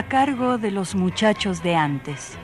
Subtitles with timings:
[0.00, 2.38] A cargo de los muchachos de antes.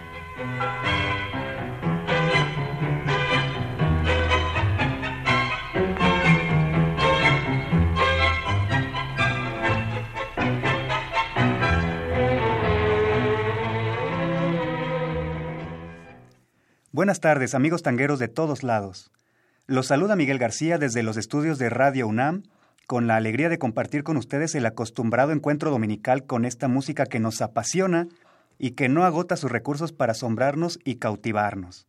[16.93, 19.11] Buenas tardes, amigos tangueros de todos lados.
[19.67, 22.43] Los saluda Miguel García desde los estudios de Radio UNAM
[22.87, 27.21] con la alegría de compartir con ustedes el acostumbrado encuentro dominical con esta música que
[27.21, 28.09] nos apasiona
[28.59, 31.87] y que no agota sus recursos para asombrarnos y cautivarnos.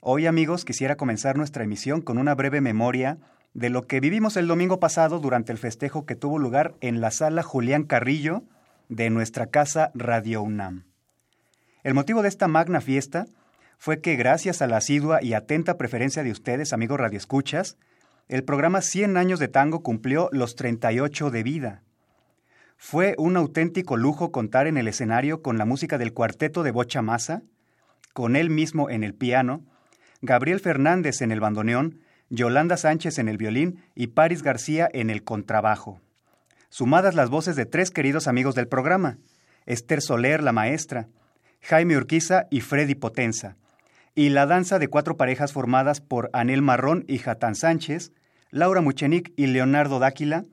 [0.00, 3.18] Hoy, amigos, quisiera comenzar nuestra emisión con una breve memoria
[3.52, 7.10] de lo que vivimos el domingo pasado durante el festejo que tuvo lugar en la
[7.10, 8.42] sala Julián Carrillo
[8.88, 10.84] de nuestra casa Radio UNAM.
[11.82, 13.26] El motivo de esta magna fiesta
[13.76, 17.76] fue que gracias a la asidua y atenta preferencia de ustedes, amigos radioescuchas,
[18.30, 21.82] el programa 100 años de tango cumplió los 38 de vida.
[22.76, 27.02] Fue un auténtico lujo contar en el escenario con la música del cuarteto de Bocha
[27.02, 27.42] Massa,
[28.12, 29.64] con él mismo en el piano,
[30.22, 35.24] Gabriel Fernández en el bandoneón, Yolanda Sánchez en el violín y Paris García en el
[35.24, 36.00] contrabajo.
[36.68, 39.18] Sumadas las voces de tres queridos amigos del programa,
[39.66, 41.08] Esther Soler, la maestra,
[41.62, 43.56] Jaime Urquiza y Freddy Potenza,
[44.14, 48.12] y la danza de cuatro parejas formadas por Anel Marrón y Jatán Sánchez,
[48.50, 50.44] Laura Muchenic y Leonardo Dáquila,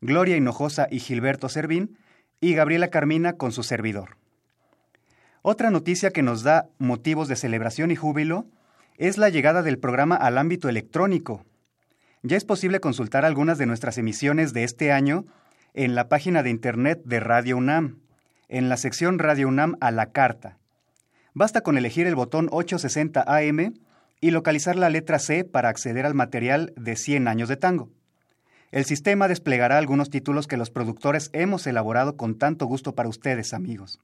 [0.00, 1.98] Gloria Hinojosa y Gilberto Servín,
[2.40, 4.18] y Gabriela Carmina con su servidor.
[5.42, 8.46] Otra noticia que nos da motivos de celebración y júbilo
[8.98, 11.44] es la llegada del programa al ámbito electrónico.
[12.22, 15.24] Ya es posible consultar algunas de nuestras emisiones de este año
[15.74, 18.00] en la página de internet de Radio UNAM,
[18.48, 20.58] en la sección Radio UNAM a la carta.
[21.32, 23.74] Basta con elegir el botón 860 AM
[24.20, 27.90] y localizar la letra C para acceder al material de 100 años de tango.
[28.72, 33.54] El sistema desplegará algunos títulos que los productores hemos elaborado con tanto gusto para ustedes,
[33.54, 34.00] amigos.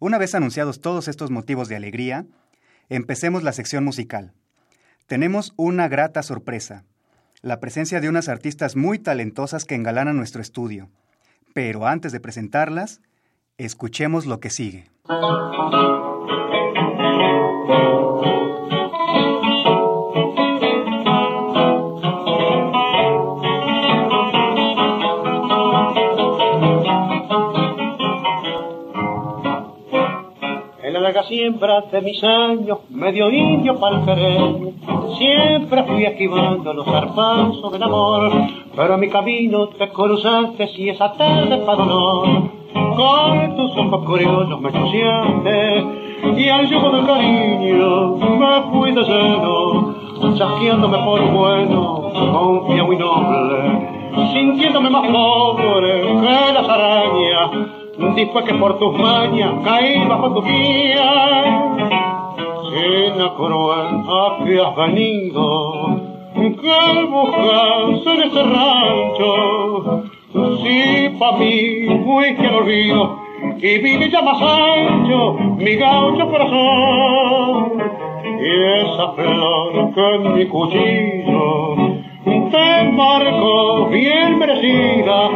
[0.00, 2.26] Una vez anunciados todos estos motivos de alegría,
[2.88, 4.32] empecemos la sección musical.
[5.06, 6.84] Tenemos una grata sorpresa,
[7.40, 10.88] la presencia de unas artistas muy talentosas que engalanan nuestro estudio.
[11.54, 13.00] Pero antes de presentarlas,
[13.58, 14.90] escuchemos lo que sigue.
[31.20, 34.70] Siempre hace mis años, medio indio palfereño,
[35.18, 38.32] siempre fui esquivando los zarpazos del amor,
[38.74, 42.28] pero a mi camino te cruzaste si esa tarde para honor,
[42.96, 45.84] con tus ojos curiosos me chuciaste,
[46.36, 49.94] y al yugo del cariño me fui de lleno,
[50.36, 53.88] chasqueándome por bueno, confiado y noble,
[54.32, 60.98] sintiéndome más pobre que las arañas, Después que por tus mañas caí bajo tu piel.
[62.70, 66.00] Cena cruel, ¿a que has venido?
[66.34, 70.02] ¿Qué buscas en este rancho?
[70.32, 73.18] Si pa' mí fuiste al olvido
[73.58, 77.72] y vive ya más ancho mi gaucho corazón.
[78.40, 81.81] Y esa flor que en mi cuchillo
[82.52, 85.30] te marco bien merecida,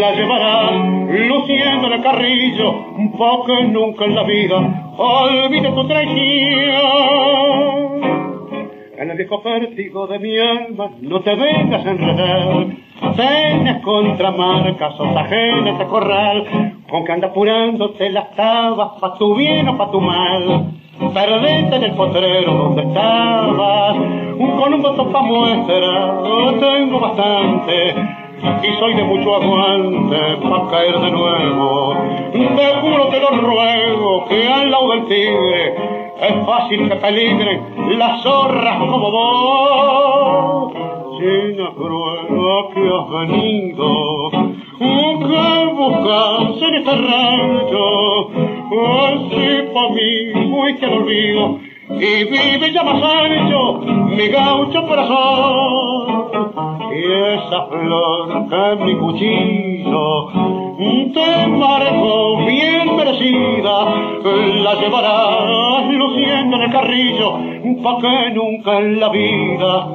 [0.00, 0.72] la llevarás
[1.08, 2.74] luciendo en el carrillo,
[3.18, 6.94] porque nunca en la vida olvide tu traición.
[8.96, 12.66] En el viejo pértigo de mi alma no te vengas a enredar,
[13.16, 19.68] Tienes contramarcas o ajenas de corral, con que anda apurándote las tabas pa' tu bien
[19.68, 20.83] o pa' tu mal.
[20.98, 23.96] Perdete en el potrero donde estabas,
[24.38, 26.22] con un botón pa' muestra,
[26.60, 27.94] tengo bastante,
[28.62, 31.94] y soy de mucho aguante pa' caer de nuevo.
[32.32, 35.74] Te juro, te lo ruego, que al lado del tigre
[36.20, 40.72] es fácil que peligren las zorras como vos.
[41.18, 42.26] China cruel,
[42.74, 44.30] que has venido,
[44.78, 48.30] que buscas en este rancho,
[48.70, 53.80] así pa' mí fuiste al olvido, y vive ya más ancho
[54.16, 56.24] mi gaucho corazón.
[56.92, 57.02] Y
[57.34, 60.54] esa flor que en mi cuchillo
[61.14, 63.84] Te embargo bien merecida,
[64.64, 67.38] la llevarás luciendo en el carrillo,
[67.84, 69.86] pa' que nunca en la vida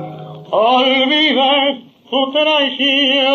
[0.51, 1.80] olvides
[2.10, 3.30] tu traición.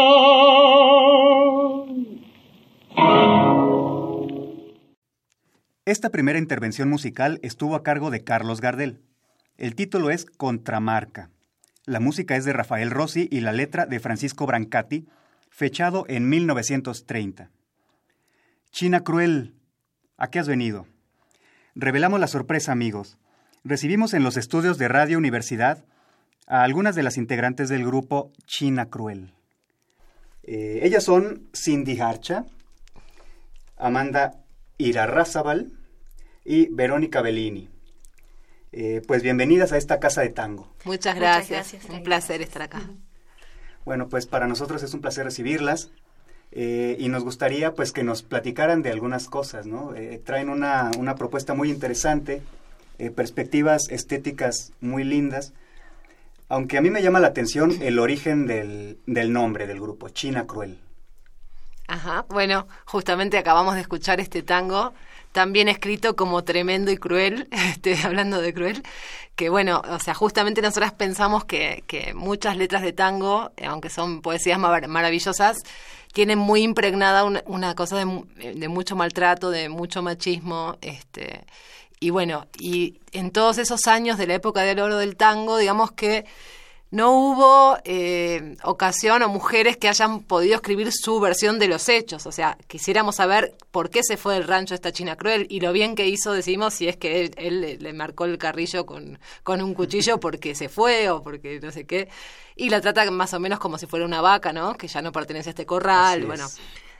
[5.86, 9.02] Esta primera intervención musical estuvo a cargo de Carlos Gardel.
[9.58, 11.28] El título es Contramarca.
[11.84, 15.06] La música es de Rafael Rossi y la letra de Francisco Brancati,
[15.50, 17.50] fechado en 1930.
[18.70, 19.52] China Cruel,
[20.16, 20.86] ¿a qué has venido?
[21.74, 23.18] Revelamos la sorpresa, amigos.
[23.62, 25.84] Recibimos en los estudios de Radio Universidad
[26.46, 29.34] a algunas de las integrantes del grupo China Cruel.
[30.44, 32.46] Eh, ellas son Cindy Harcha,
[33.76, 34.43] Amanda
[34.78, 35.72] Irarrázaval
[36.44, 37.70] y Verónica Bellini.
[38.72, 40.68] Eh, pues bienvenidas a esta casa de tango.
[40.84, 42.82] Muchas gracias, un placer estar acá.
[43.84, 45.90] Bueno, pues para nosotros es un placer recibirlas
[46.50, 49.94] eh, y nos gustaría pues que nos platicaran de algunas cosas, ¿no?
[49.94, 52.42] Eh, traen una, una, propuesta muy interesante,
[53.14, 55.52] perspectivas estéticas muy lindas,
[56.48, 60.46] aunque a mí me llama la atención el origen del, del nombre del grupo, China
[60.46, 60.78] Cruel.
[61.86, 64.94] Ajá, bueno, justamente acabamos de escuchar este tango
[65.34, 68.84] también escrito como tremendo y cruel, este, hablando de cruel,
[69.34, 74.22] que bueno, o sea, justamente nosotras pensamos que, que muchas letras de tango, aunque son
[74.22, 75.58] poesías maravillosas,
[76.12, 81.44] tienen muy impregnada una, una cosa de, de, mucho maltrato, de mucho machismo, este,
[81.98, 85.90] y bueno, y en todos esos años de la época del oro del tango, digamos
[85.90, 86.26] que
[86.94, 92.24] no hubo eh, ocasión o mujeres que hayan podido escribir su versión de los hechos.
[92.24, 95.72] O sea, quisiéramos saber por qué se fue del rancho esta China cruel y lo
[95.72, 99.74] bien que hizo, decimos, si es que él, le, marcó el carrillo con, con un
[99.74, 102.08] cuchillo porque se fue o porque no sé qué.
[102.54, 104.76] Y la trata más o menos como si fuera una vaca, ¿no?
[104.76, 106.26] Que ya no pertenece a este corral.
[106.26, 106.46] bueno.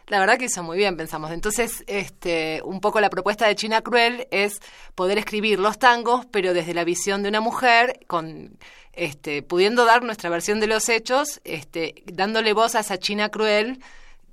[0.09, 1.31] La verdad que hizo muy bien, pensamos.
[1.31, 4.61] Entonces, este, un poco la propuesta de China Cruel es
[4.95, 8.59] poder escribir los tangos, pero desde la visión de una mujer, con
[8.93, 13.81] este, pudiendo dar nuestra versión de los hechos, este, dándole voz a esa China cruel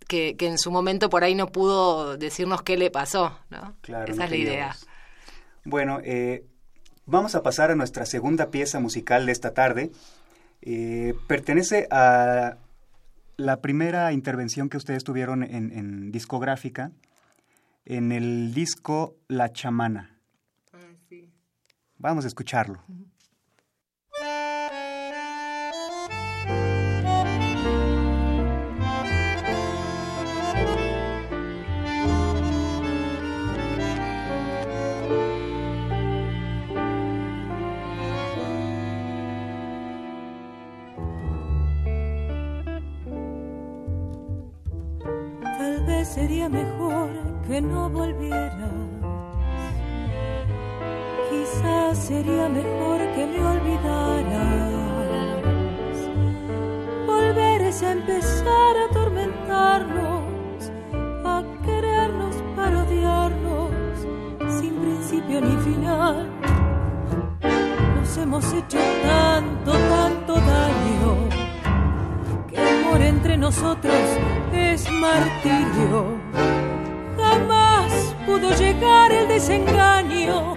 [0.07, 3.75] que, que en su momento por ahí no pudo decirnos qué le pasó, ¿no?
[3.81, 4.75] Claro, Esa es la idea.
[5.63, 6.43] Bueno, eh,
[7.05, 9.91] vamos a pasar a nuestra segunda pieza musical de esta tarde.
[10.61, 12.57] Eh, pertenece a
[13.41, 16.91] la primera intervención que ustedes tuvieron en, en discográfica,
[17.85, 20.17] en el disco La Chamana.
[20.73, 20.77] Ah,
[21.09, 21.29] sí.
[21.97, 22.83] Vamos a escucharlo.
[46.41, 47.09] Sería mejor
[47.47, 48.51] que no volvieras.
[51.29, 54.71] Quizás sería mejor que me olvidaras.
[57.05, 60.71] Volver es empezar a atormentarnos,
[61.23, 63.71] a querernos para odiarnos,
[64.59, 66.27] sin principio ni final.
[67.99, 71.41] Nos hemos hecho tanto, tanto daño
[73.11, 73.93] entre nosotros
[74.53, 76.20] es martirio.
[78.31, 80.55] Pudo llegar el desengaño,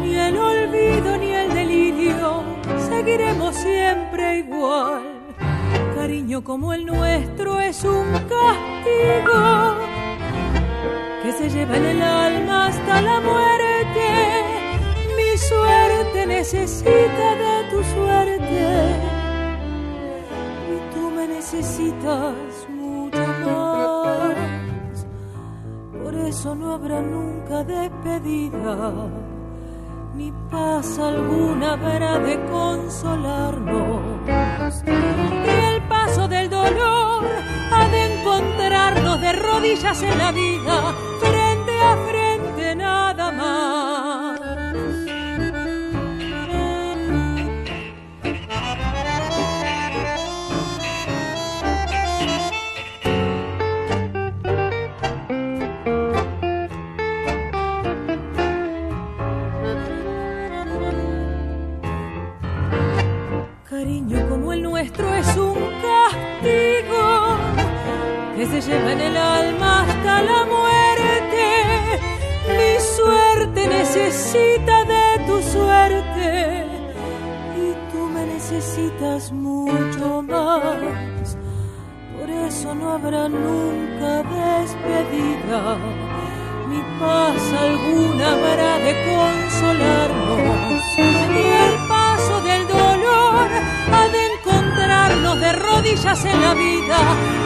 [0.00, 2.42] ni el olvido ni el delirio.
[2.88, 5.02] Seguiremos siempre igual.
[5.94, 9.76] Cariño como el nuestro es un castigo
[11.22, 14.06] que se lleva en el alma hasta la muerte.
[15.14, 19.10] Mi suerte necesita de tu suerte
[21.40, 22.34] necesitas
[26.40, 29.10] eso no habrá nunca despedida,
[30.14, 34.00] ni paz alguna habrá de consolarnos.
[34.86, 37.26] El paso del dolor
[37.70, 40.94] ha de encontrarnos de rodillas en la vida,
[64.80, 67.36] nuestro es un castigo
[68.36, 71.46] que se lleva en el alma hasta la muerte.
[72.48, 76.66] Mi suerte necesita de tu suerte
[77.56, 81.36] y tú me necesitas mucho más.
[82.18, 85.76] Por eso no habrá nunca despedida,
[86.68, 92.69] ni paz alguna habrá de consolarnos, y el paso del
[93.92, 96.96] ha de encontrarnos de rodillas en la vida,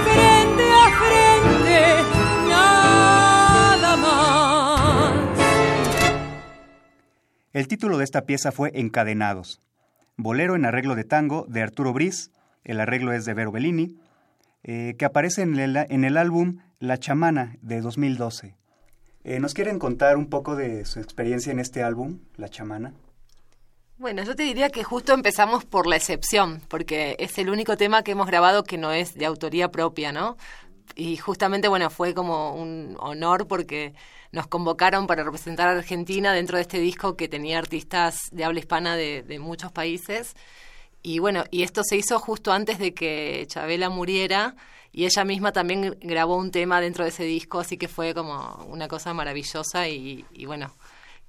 [0.04, 2.02] frente a frente,
[2.48, 5.12] nada más.
[7.52, 9.60] El título de esta pieza fue Encadenados,
[10.16, 12.30] bolero en arreglo de tango de Arturo Briz,
[12.64, 13.96] el arreglo es de Vero Bellini,
[14.62, 18.56] eh, que aparece en el, en el, álbum La Chamana de 2012.
[19.24, 22.94] Eh, ¿Nos quieren contar un poco de su experiencia en este álbum, La Chamana?
[24.04, 28.02] Bueno, yo te diría que justo empezamos por la excepción, porque es el único tema
[28.02, 30.36] que hemos grabado que no es de autoría propia, ¿no?
[30.94, 33.94] Y justamente, bueno, fue como un honor porque
[34.30, 38.58] nos convocaron para representar a Argentina dentro de este disco que tenía artistas de habla
[38.58, 40.36] hispana de, muchos países.
[41.02, 44.54] Y bueno, y esto se hizo justo antes de que Chabela muriera
[44.92, 48.66] y ella misma también grabó un tema dentro de ese disco, así que fue como
[48.68, 50.74] una cosa maravillosa y, bueno,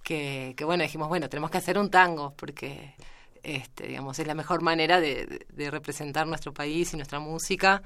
[0.06, 2.94] que, que, bueno, dijimos, bueno, tenemos que hacer un tango porque,
[3.42, 7.82] este, digamos, es la mejor manera de, representar nuestro país y nuestra música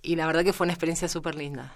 [0.00, 1.74] y la verdad que fue una experiencia súper linda.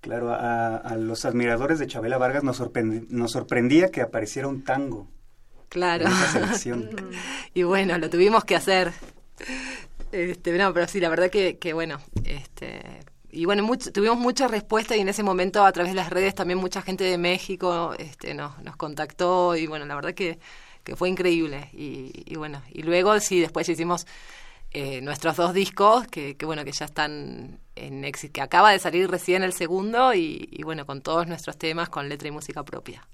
[0.00, 2.60] Claro, a, a, los admiradores de Chabela Vargas nos,
[3.08, 5.06] nos sorprendía que apareciera un tango.
[5.68, 6.06] Claro.
[7.54, 8.92] y bueno, lo tuvimos que hacer.
[10.10, 12.82] Este, no, pero sí, la verdad que, que bueno, este,
[13.32, 16.58] y bueno, tuvimos mucha respuesta y en ese momento a través de las redes también
[16.58, 20.38] mucha gente de México este, nos, nos contactó y bueno, la verdad que,
[20.96, 21.70] fue increíble.
[21.72, 24.08] Y, y, bueno, y luego sí, después hicimos
[24.72, 28.80] eh, nuestros dos discos que, que, bueno, que ya están en éxito, que acaba de
[28.80, 32.64] salir recién el segundo y, y bueno, con todos nuestros temas con letra y música
[32.64, 33.06] propia.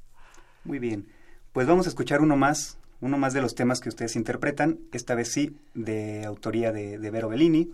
[0.65, 1.07] Muy bien.
[1.53, 5.15] Pues vamos a escuchar uno más, uno más de los temas que ustedes interpretan, esta
[5.15, 7.71] vez sí, de autoría de, de Vero Bellini,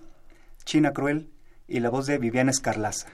[0.65, 1.29] China Cruel
[1.73, 3.09] y la voz de Viviana Escarlaza.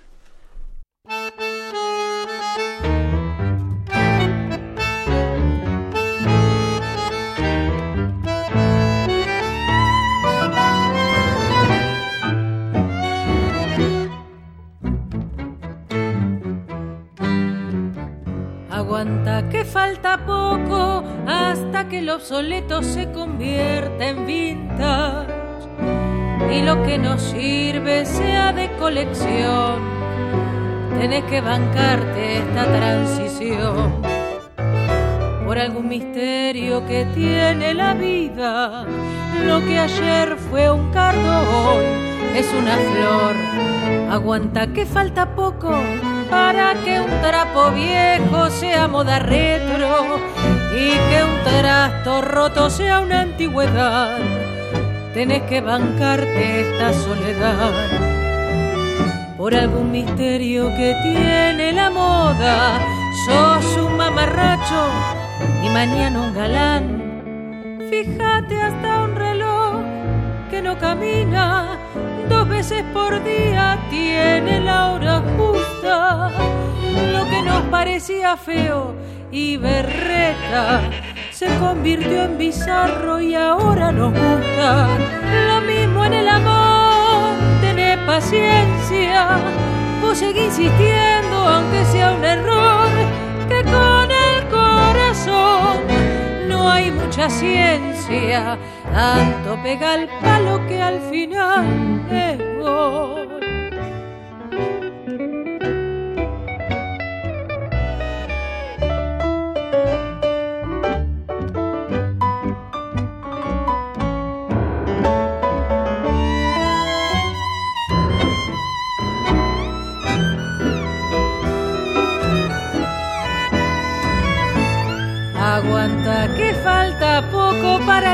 [18.70, 25.37] Aguanta que falta poco hasta que lo obsoleto se convierta en vintage
[26.50, 29.80] y lo que nos sirve sea de colección.
[30.98, 34.02] Tenés que bancarte esta transición
[35.44, 38.84] por algún misterio que tiene la vida.
[39.46, 41.80] Lo que ayer fue un cardo
[42.34, 43.36] es una flor.
[44.10, 45.70] Aguanta que falta poco
[46.30, 50.18] para que un trapo viejo sea moda retro
[50.74, 54.47] y que un trasto roto sea una antigüedad.
[55.14, 57.72] Tenés que bancarte esta soledad
[59.36, 62.78] por algún misterio que tiene la moda.
[63.26, 64.86] Sos un mamarracho
[65.64, 67.88] y mañana un galán.
[67.90, 69.76] Fíjate hasta un reloj
[70.50, 71.78] que no camina
[72.28, 76.30] dos veces por día tiene la hora justa.
[77.12, 78.94] Lo que nos parecía feo
[79.30, 80.82] y berreta
[81.38, 84.88] se convirtió en bizarro y ahora nos gusta.
[85.46, 89.38] Lo mismo en el amor, tener paciencia.
[90.02, 92.90] Vos seguís insistiendo aunque sea un error
[93.48, 95.76] que con el corazón
[96.48, 98.58] no hay mucha ciencia
[98.92, 101.64] tanto pega el palo que al final
[102.10, 102.48] es.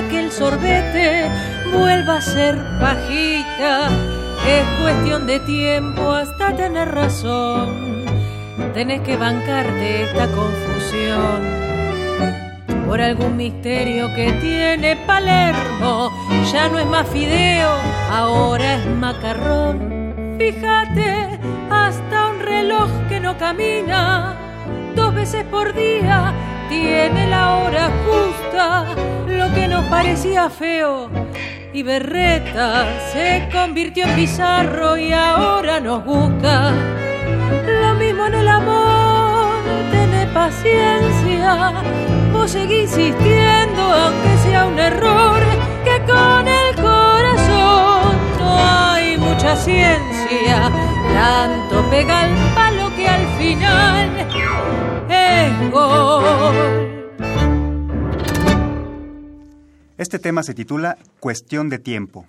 [0.02, 1.30] Que el sorbete
[1.72, 3.88] vuelva a ser pajita.
[4.46, 8.04] Es cuestión de tiempo hasta tener razón.
[8.74, 11.64] Tenés que bancarte esta confusión.
[12.86, 16.10] Por algún misterio que tiene Palermo,
[16.52, 17.70] ya no es más fideo,
[18.10, 20.36] ahora es macarrón.
[20.38, 21.38] Fíjate,
[21.70, 24.36] hasta un reloj que no camina
[24.94, 26.32] dos veces por día
[26.68, 28.86] tiene la hora justa,
[29.26, 31.10] lo que nos parecía feo
[31.72, 36.72] y berreta se convirtió en bizarro y ahora nos busca.
[37.66, 39.54] Lo mismo en el amor,
[39.90, 41.72] tené paciencia,
[42.32, 45.40] vos seguís insistiendo aunque sea un error,
[45.84, 50.70] que con el corazón no hay mucha paciencia,
[51.14, 54.10] tanto pega el palo que al final
[55.08, 56.83] es gol.
[60.04, 62.26] Este tema se titula Cuestión de tiempo.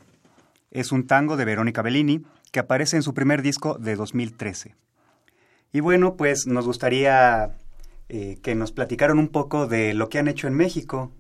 [0.72, 4.78] Es un tango de Verónica Bellini que aparece en su primer disco de 2013.
[5.74, 7.58] Y bueno, pues nos gustaría
[8.08, 11.12] eh, que nos platicaran un poco de lo que han hecho en México,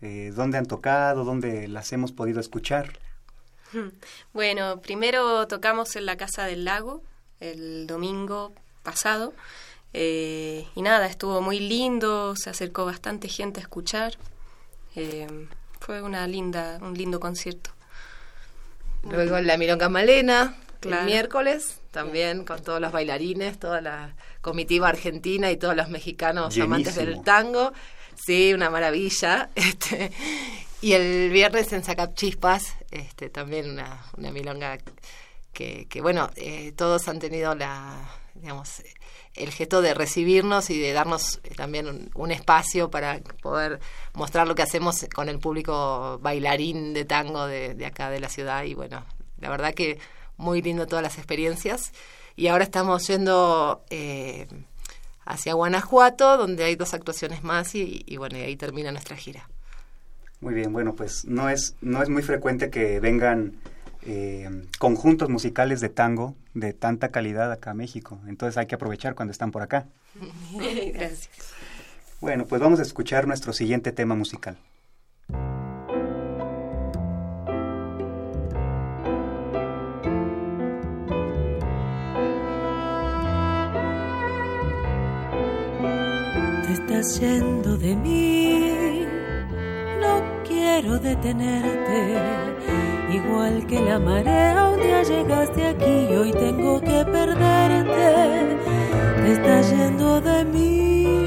[0.00, 2.92] eh, dónde han tocado, dónde las hemos podido escuchar.
[4.32, 7.02] Bueno, primero tocamos en la Casa del Lago
[7.40, 8.52] el domingo
[8.84, 9.34] pasado
[9.92, 14.16] eh, y nada, estuvo muy lindo, se acercó bastante gente a escuchar.
[15.80, 17.70] Fue una linda, un lindo concierto.
[19.02, 25.50] Luego la Milonga Malena, el miércoles, también con todos los bailarines, toda la comitiva argentina
[25.50, 27.72] y todos los mexicanos amantes del tango.
[28.16, 29.50] Sí, una maravilla.
[29.54, 30.12] Este,
[30.80, 34.78] y el viernes en Sacapchispas, este, también una, una milonga
[35.52, 37.96] que, que bueno, eh, todos han tenido la,
[38.34, 38.82] digamos,
[39.38, 43.80] el gesto de recibirnos y de darnos también un, espacio para poder
[44.14, 48.28] mostrar lo que hacemos con el público bailarín de tango de, de acá de la
[48.28, 48.64] ciudad.
[48.64, 49.04] Y bueno,
[49.40, 49.98] la verdad que
[50.38, 51.92] muy lindo todas las experiencias.
[52.36, 54.46] Y ahora estamos yendo eh,
[55.26, 59.48] hacia Guanajuato, donde hay dos actuaciones más y, bueno, y ahí termina nuestra gira.
[60.40, 63.54] Muy bien, bueno, pues no es, no es muy frecuente que vengan
[64.02, 68.18] eh, conjuntos musicales de tango de tanta calidad acá a México.
[68.26, 69.86] Entonces hay que aprovechar cuando están por acá.
[70.94, 71.30] Gracias.
[72.20, 74.58] Bueno, pues vamos a escuchar nuestro siguiente tema musical.
[86.98, 89.04] estás yendo de mí.
[90.00, 92.16] No quiero detenerte,
[93.12, 98.56] igual que la marea un día llegaste aquí y hoy tengo que perderte.
[99.22, 101.26] Te estás yendo de mí,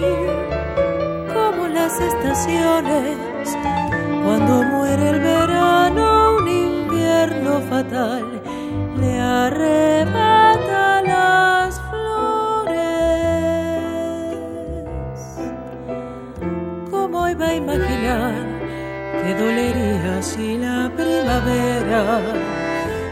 [1.34, 3.18] como las estaciones,
[4.26, 8.42] cuando muere el verano, un invierno fatal
[9.00, 10.41] le arrebata
[19.34, 22.22] dolería si la primavera,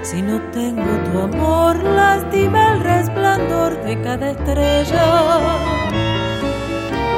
[0.01, 5.08] si no tengo tu amor, lastima el resplandor de cada estrella.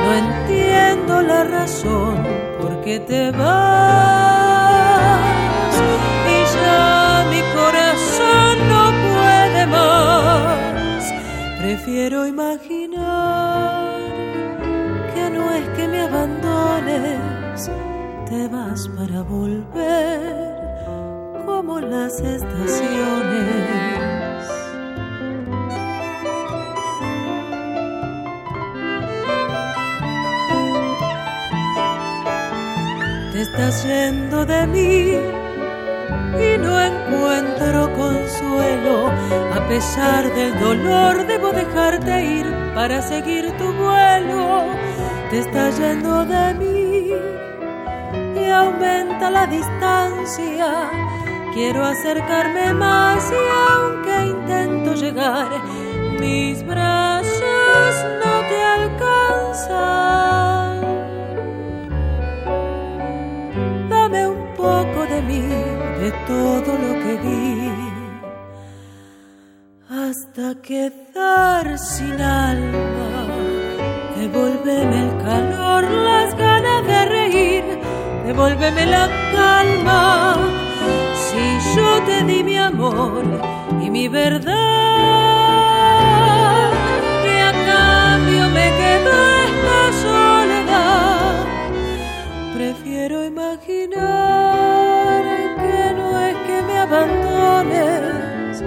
[0.03, 2.15] No entiendo la razón
[2.61, 3.51] por qué te vas
[6.27, 11.03] y ya mi corazón no puede más.
[11.59, 12.60] Prefiero imaginar
[18.31, 20.55] te vas para volver
[21.45, 22.79] como las estaciones.
[33.33, 35.17] Te estás yendo de mí
[36.45, 39.09] y no encuentro consuelo.
[39.57, 44.71] A pesar del dolor, debo dejarte ir para seguir tu vuelo
[45.31, 46.70] te está yendo de mí
[48.51, 50.89] aumenta la distancia.
[51.53, 53.35] Quiero acercarme más y
[53.69, 55.49] aunque intento llegar,
[56.19, 59.81] mis brazos no te alcanzan.
[63.89, 65.41] Dame un poco de mí,
[66.01, 67.71] de todo lo que di,
[69.89, 72.91] hasta quedar sin alma
[74.21, 76.80] Devuélveme el calor, las ganas
[78.31, 80.03] devuélveme la calma.
[81.23, 81.43] Si
[81.75, 83.23] yo te di mi amor
[83.81, 84.53] y mi verdad,
[87.31, 89.15] y a cambio me quedó
[89.47, 91.45] esta soledad,
[92.55, 95.21] prefiero imaginar
[95.61, 98.63] que no es que me abandones,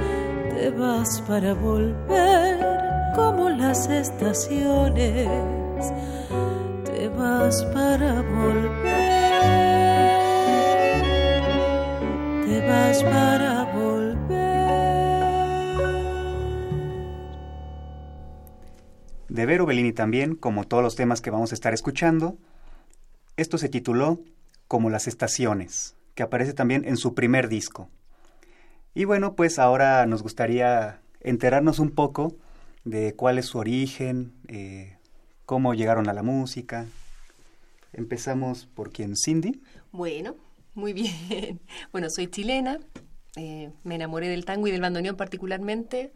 [0.54, 2.54] te vas para volver
[3.14, 5.28] como las estaciones,
[6.84, 9.03] te vas para volver,
[12.64, 14.24] te vas para volver.
[19.28, 22.38] De Vero Bellini también, como todos los temas que vamos a estar escuchando,
[23.36, 24.20] esto se tituló
[24.68, 27.88] Como las estaciones, que aparece también en su primer disco.
[28.94, 32.36] Y bueno, pues ahora nos gustaría enterarnos un poco
[32.84, 34.96] de cuál es su origen, eh,
[35.46, 36.86] cómo llegaron a la música.
[37.92, 39.60] Empezamos por quién, Cindy.
[39.90, 40.36] Bueno,
[40.74, 41.60] muy bien.
[41.92, 42.78] Bueno, soy chilena,
[43.36, 46.12] Eh, me enamoré del tango y del bandoneón particularmente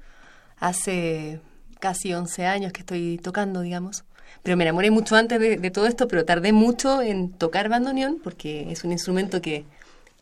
[0.59, 1.41] hace
[1.81, 4.05] casi 11 años que estoy tocando, digamos.
[4.43, 8.71] Pero me enamoré mucho antes de, todo esto, pero tardé mucho en tocar bandoneón porque
[8.71, 9.65] es un instrumento que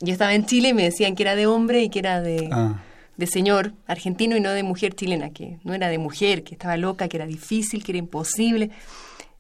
[0.00, 2.48] yo estaba en Chile y me decían que era de hombre y que era de,
[2.50, 2.82] ah.
[3.16, 6.76] de señor argentino y no de mujer chilena, que no era de mujer, que estaba
[6.76, 8.70] loca, que era difícil, que era imposible.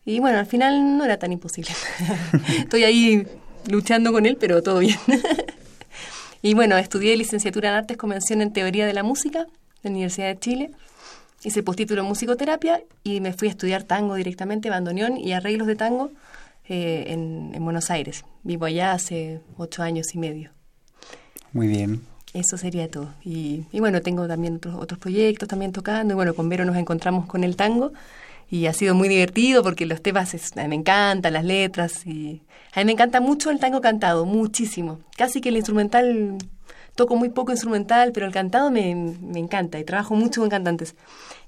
[0.04, 1.70] Y bueno, al final no era tan imposible.
[2.58, 3.26] Estoy ahí
[3.68, 4.98] luchando con él, pero todo bien.
[6.42, 9.46] y bueno, estudié licenciatura en Artes Convención en Teoría de la Música
[9.82, 10.70] en la Universidad de Chile.
[11.44, 15.76] Hice postítulo en musicoterapia y me fui a estudiar tango directamente, bandoneón y arreglos de
[15.76, 16.10] tango
[16.68, 18.24] eh, en, en Buenos Aires.
[18.42, 20.50] Vivo allá hace ocho años y medio.
[21.52, 22.02] Muy bien.
[22.34, 23.14] Eso sería todo.
[23.22, 26.12] Y, y, bueno, tengo también otros, otros proyectos también tocando.
[26.12, 27.92] Y bueno, con Vero nos encontramos con el tango
[28.48, 32.84] y ha sido muy divertido porque los temas me encantan, las letras y a mí
[32.84, 35.00] me encanta mucho el tango cantado, muchísimo.
[35.16, 36.36] Casi que el instrumental,
[36.94, 40.94] toco muy poco instrumental, pero el cantado me, me encanta y trabajo mucho con cantantes.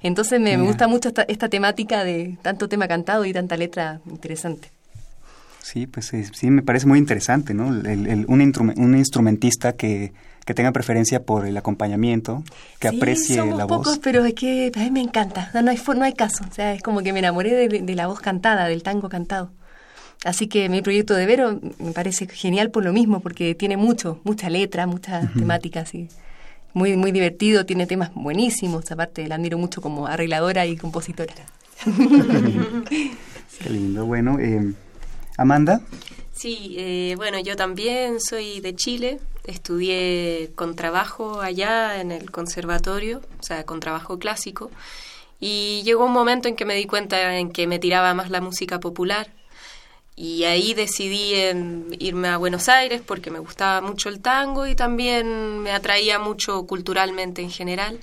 [0.00, 4.00] Entonces me, me gusta mucho esta, esta, temática de tanto tema cantado y tanta letra
[4.10, 4.70] interesante.
[5.62, 7.68] Sí, pues sí, me parece muy interesante, ¿no?
[7.68, 10.14] El, un, un instrumentista que
[10.48, 12.42] que tenga preferencia por el acompañamiento,
[12.78, 13.98] que aprecie somos la pocos, voz.
[13.98, 16.80] pero es que a mí me encanta, no, hay, no hay caso, o sea, es
[16.82, 19.50] como que me enamoré de, la voz cantada, del tango cantado.
[20.24, 24.22] Así que mi proyecto de Vero me parece genial por lo mismo, porque tiene mucho,
[24.24, 26.08] mucha letra, muchas temáticas y
[26.72, 31.34] muy, muy divertido, tiene temas buenísimos, aparte la admiro mucho como arregladora y compositora.
[31.84, 34.72] Qué lindo, bueno, eh,
[35.36, 35.82] Amanda.
[36.32, 43.42] Sí, eh, bueno, yo también soy de Chile, estudié contrabajo allá en el conservatorio, o
[43.42, 44.70] sea, contrabajo clásico,
[45.40, 48.40] y llegó un momento en que me di cuenta en que me tiraba más la
[48.40, 49.28] música popular,
[50.16, 51.34] y ahí decidí
[52.00, 56.66] irme a Buenos Aires porque me gustaba mucho el tango y también me atraía mucho
[56.66, 58.00] culturalmente en general.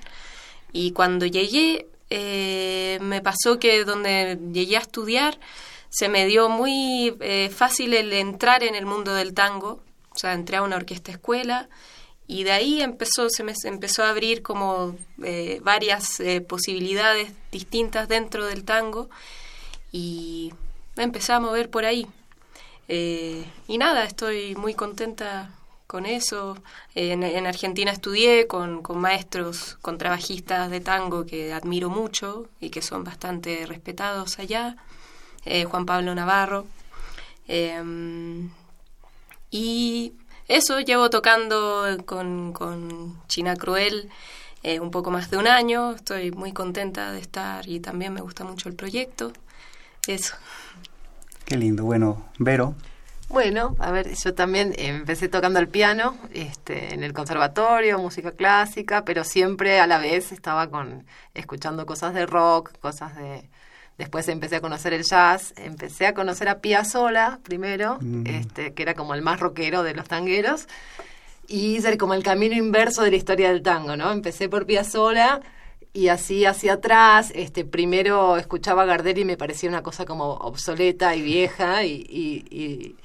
[0.72, 5.38] Y cuando llegué, eh, me pasó que donde llegué a estudiar,
[5.90, 9.82] se me dio muy eh, fácil el entrar en el mundo del tango,
[10.16, 11.70] o sea, entré a una orquesta escuela
[12.28, 18.08] y de ahí empezó, se me empezó a abrir como eh, varias eh, posibilidades distintas
[18.08, 19.10] dentro del tango
[19.92, 20.54] y
[20.96, 22.08] me empecé a mover por ahí.
[22.88, 25.52] y nada, estoy muy contenta
[25.88, 26.58] con eso.
[26.96, 32.82] En, en Argentina estudié con, con, maestros contrabajistas de tango que admiro mucho y que
[32.82, 34.76] son bastante respetados allá.
[35.46, 36.66] Eh, Juan Pablo Navarro.
[39.58, 40.12] Y
[40.50, 44.10] eso, llevo tocando con, con China Cruel
[44.64, 48.20] eh, un poco más de un año, estoy muy contenta de estar y también me
[48.20, 49.32] gusta mucho el proyecto.
[50.08, 50.36] Eso.
[51.46, 51.86] Qué lindo.
[51.86, 52.76] Bueno, Vero.
[53.30, 59.06] Bueno, a ver, yo también empecé tocando el piano este, en el conservatorio, música clásica,
[59.06, 63.50] pero siempre a la vez estaba con escuchando cosas de rock, cosas de,
[63.98, 68.28] Después empecé a conocer el jazz, empecé a conocer a Piazzolla primero, mm.
[68.28, 70.68] este, que era como el más rockero de los tangueros,
[71.48, 74.12] y hice como el camino inverso de la historia del tango, ¿no?
[74.12, 75.40] Empecé por Piazzolla
[75.94, 80.34] y así hacia atrás, este, primero escuchaba a Gardel y me parecía una cosa como
[80.34, 82.96] obsoleta y vieja y y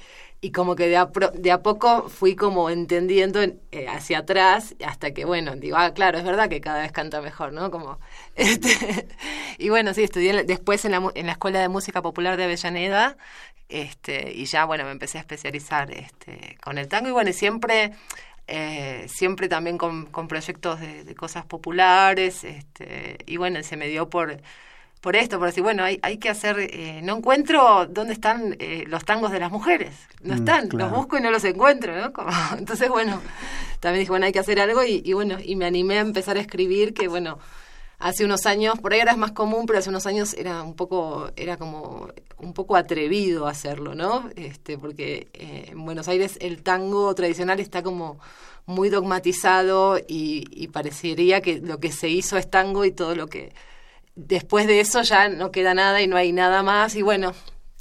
[0.49, 5.23] como que de a, de a poco fui como entendiendo eh, hacia atrás hasta que
[5.23, 7.99] bueno digo ah claro es verdad que cada vez canta mejor no como
[8.35, 9.07] este,
[9.59, 13.17] y bueno sí estudié después en la, en la escuela de música popular de Avellaneda
[13.69, 17.33] este y ya bueno me empecé a especializar este con el tango y bueno y
[17.33, 17.93] siempre
[18.47, 23.87] eh, siempre también con, con proyectos de, de, cosas populares este y bueno se me
[23.87, 24.41] dio por
[25.01, 28.85] por esto, por decir, bueno, hay, hay que hacer, eh, no encuentro dónde están eh,
[28.87, 32.13] los tangos de las mujeres, no mm, están, los busco y no los encuentro, ¿no?
[32.57, 33.19] entonces, bueno,
[33.79, 36.37] también dije, bueno, hay que hacer algo y, y, bueno, y me animé a empezar
[36.37, 37.39] a escribir, que bueno,
[37.97, 41.31] hace unos años, por ahí era más común, pero hace unos años era un poco,
[41.35, 44.29] era como un poco atrevido hacerlo, ¿no?
[44.35, 48.19] Este, porque eh, en Buenos Aires el tango tradicional está como
[48.67, 53.25] muy dogmatizado y, y parecería que lo que se hizo es tango y todo lo
[53.25, 53.51] que
[54.15, 57.33] después de eso ya no queda nada y no hay nada más y bueno,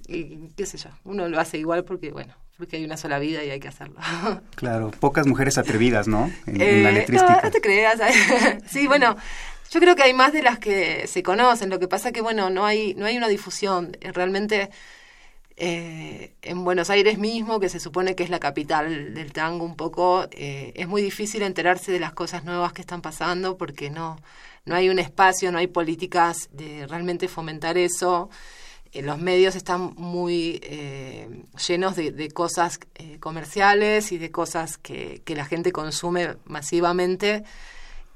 [0.06, 3.42] y qué sé yo, uno lo hace igual porque bueno, porque hay una sola vida
[3.44, 3.96] y hay que hacerlo.
[4.54, 6.30] Claro, pocas mujeres atrevidas, ¿no?
[6.46, 7.36] En, la eh, letrística.
[7.36, 7.98] No, no te creas.
[8.66, 9.16] sí, bueno,
[9.70, 11.70] yo creo que hay más de las que se conocen.
[11.70, 13.96] Lo que pasa que bueno, no hay no hay una difusión.
[14.02, 14.68] Eh, realmente
[15.56, 19.76] eh, en Buenos Aires mismo, que se supone que es la capital del tango un
[19.76, 24.18] poco, es muy difícil enterarse de las cosas nuevas que están pasando porque no
[24.64, 28.30] no hay un espacio, no hay políticas de realmente fomentar eso.
[28.92, 35.22] eh, los medios están muy eh, llenos de, cosas eh, comerciales y de cosas que,
[35.24, 37.44] que, la gente consume masivamente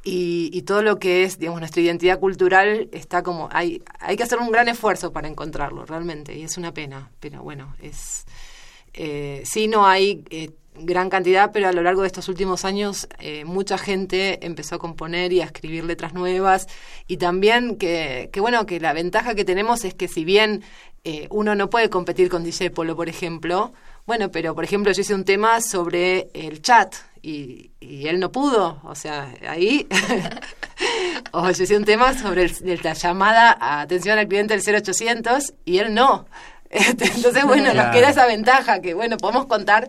[0.03, 4.23] y, y, todo lo que es, digamos, nuestra identidad cultural está como, hay, hay que
[4.25, 8.27] hacer un gran esfuerzo para encontrarlo realmente y es una pena, pero bueno, es,
[8.95, 10.25] sí no hay
[10.77, 14.79] gran cantidad, pero a lo largo de estos últimos años eh, mucha gente empezó a
[14.79, 16.67] componer y a escribir letras nuevas
[17.07, 20.65] y también que, que bueno, que la ventaja que tenemos es que si bien
[21.05, 23.73] eh, uno no puede competir con DJ Polo, por ejemplo,
[24.07, 28.81] bueno, pero por ejemplo yo hice un tema sobre el chat y, él no pudo,
[28.85, 29.87] o sea, ahí...
[31.33, 32.51] o yo hice un tema sobre
[32.83, 36.27] la llamada a atención al cliente del 0800 y él no.
[36.75, 39.89] Este, entonces, bueno, nos queda esa ventaja que, bueno, podemos contar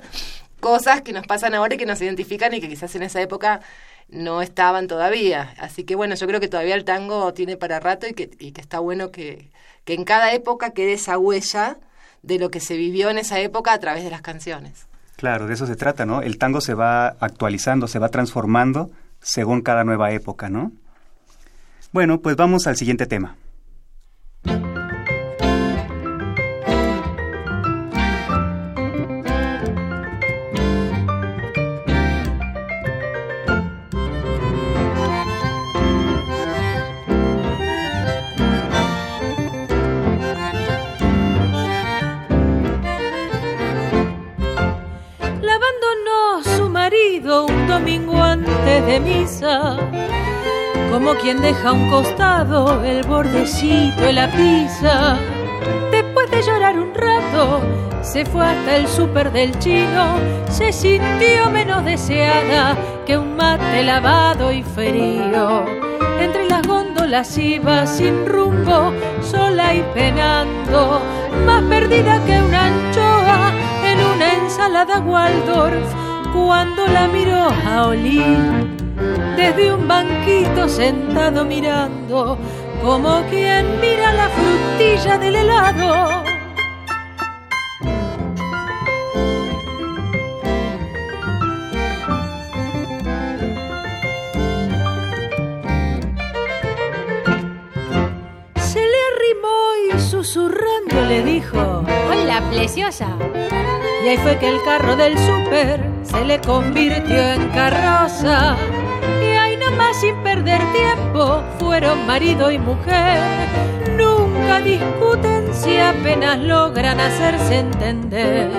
[0.60, 3.62] cosas que nos pasan ahora y que nos identifican y que quizás en esa época
[4.08, 5.56] no estaban todavía.
[5.60, 8.52] Así que bueno, yo creo que todavía el tango tiene para rato y que, y
[8.52, 9.50] que está bueno que,
[9.84, 11.78] que en cada época quede esa huella
[12.21, 14.88] de lo que se vivió en esa época a través de las canciones.
[15.15, 16.21] Claro, de eso se trata, ¿no?
[16.21, 20.71] El tango se va actualizando, se va transformando según cada nueva época, ¿no?
[21.91, 23.38] Bueno, pues vamos al siguiente tema.
[47.67, 49.77] Domingo antes de misa,
[50.91, 55.17] como quien deja a un costado el bordecito de la pizza.
[55.91, 57.62] Después de llorar un rato,
[58.01, 60.15] se fue hasta el súper del chino,
[60.49, 65.65] se sintió menos deseada que un mate lavado y frío.
[66.19, 71.01] Entre las góndolas iba sin rumbo, sola y penando,
[71.45, 73.53] más perdida que una anchoa
[73.84, 76.05] en una ensalada Waldorf
[76.36, 78.21] cuando la miró a Oli
[79.38, 82.38] desde un banquito sentado mirando
[82.84, 86.24] como quien mira la frutilla del helado.
[98.58, 99.58] Se le arrimó
[99.89, 103.08] y susurrando le dijo, Hola, preciosa.
[104.04, 108.56] Y ahí fue que el carro del súper se le convirtió en carroza.
[109.21, 113.19] Y ahí nomás sin perder tiempo fueron marido y mujer.
[113.97, 118.49] Nunca discuten si apenas logran hacerse entender.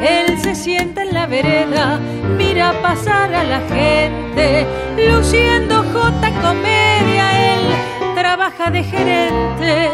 [0.00, 1.98] Él se sienta en la vereda,
[2.36, 4.66] mira pasar a la gente,
[5.08, 9.90] luciendo J comedia, él trabaja de gerente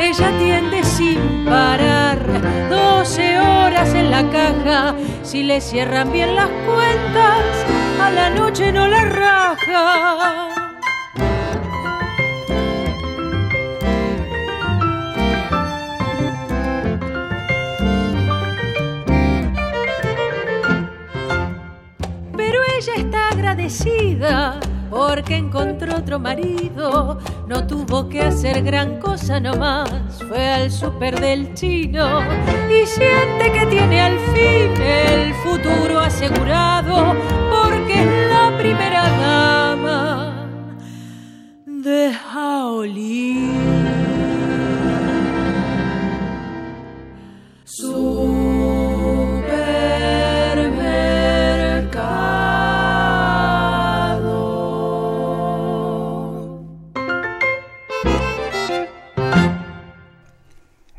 [0.00, 2.18] ella atiende sin parar,
[2.68, 7.44] 12 horas en la caja, si le cierran bien las cuentas,
[8.00, 10.48] a la noche no la raja.
[22.36, 24.60] Pero ella está agradecida
[24.94, 27.18] porque encontró otro marido.
[27.48, 29.90] No tuvo que hacer gran cosa nomás,
[30.28, 32.20] fue al super del chino
[32.70, 37.14] y siente que tiene al fin el futuro asegurado,
[37.50, 40.48] porque es la primera dama
[41.66, 43.63] de Jaolí.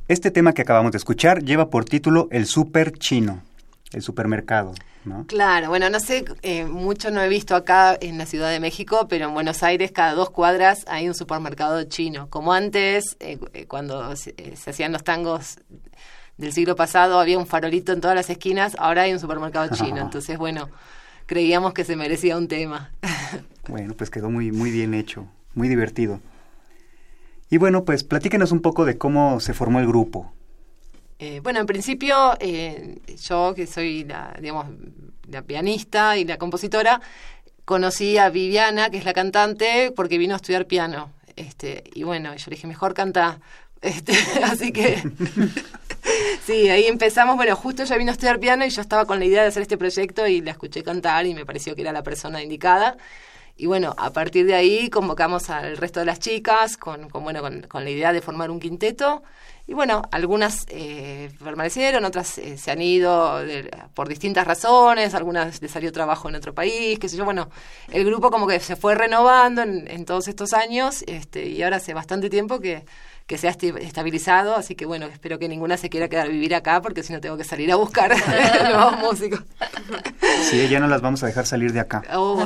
[0.07, 3.41] Este tema que acabamos de escuchar lleva por título El Super Chino,
[3.91, 4.75] el supermercado.
[5.03, 5.25] ¿no?
[5.25, 9.07] Claro, bueno, no sé, eh, mucho no he visto acá en la Ciudad de México,
[9.09, 12.29] pero en Buenos Aires cada dos cuadras hay un supermercado chino.
[12.29, 14.35] Como antes, eh, eh, cuando se,
[14.67, 15.57] hacían los tangos
[16.37, 19.97] del siglo pasado, había un farolito en todas las esquinas, ahora hay un supermercado chino.
[20.01, 20.69] Entonces, bueno,
[21.25, 22.91] creíamos que se merecía un tema.
[23.67, 26.19] bueno, pues quedó muy, muy bien hecho, muy divertido.
[27.49, 30.33] Y bueno, pues platíquenos un poco de cómo se formó el grupo.
[31.19, 34.67] Eh, bueno, en principio, eh, yo que soy la, digamos,
[35.29, 37.01] la pianista y la compositora,
[37.63, 41.11] conocí a Viviana, que es la cantante, porque vino a estudiar piano.
[41.35, 43.39] Este, y bueno, yo le dije, mejor canta.
[43.81, 45.03] Este, así que
[46.45, 47.35] sí, ahí empezamos.
[47.35, 49.61] Bueno, justo ella vino a estudiar piano y yo estaba con la idea de hacer
[49.61, 52.97] este proyecto y la escuché cantar y me pareció que era la persona indicada.
[53.57, 57.41] Y bueno, a partir de ahí convocamos al resto de las chicas con, con bueno,
[57.69, 59.23] con, la idea de formar un quinteto.
[59.67, 65.61] Y bueno, algunas eh, permanecieron, otras eh, se han ido de- por distintas razones, algunas
[65.61, 67.25] les salió trabajo en otro país, qué sé yo.
[67.25, 67.49] Bueno,
[67.91, 71.77] el grupo como que se fue renovando en, en todos estos años este, y ahora
[71.77, 72.85] hace bastante tiempo que,
[73.27, 76.53] que se ha estabilizado, así que bueno, espero que ninguna se quiera quedar a vivir
[76.53, 78.13] acá porque si no tengo que salir a buscar
[78.63, 79.43] nuevos músicos.
[80.43, 82.03] Sí, ya no las vamos a dejar salir de acá.
[82.13, 82.45] Oh.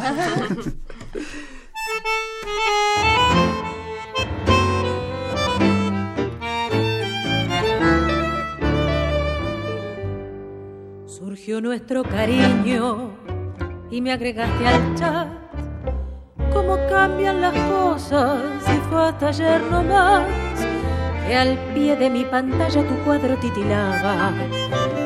[11.05, 13.17] Surgió nuestro cariño
[13.91, 15.48] y me agregaste al chat.
[16.53, 20.23] Cómo cambian las cosas si fue hasta ayer nomás
[21.27, 24.31] que al pie de mi pantalla tu cuadro titilaba,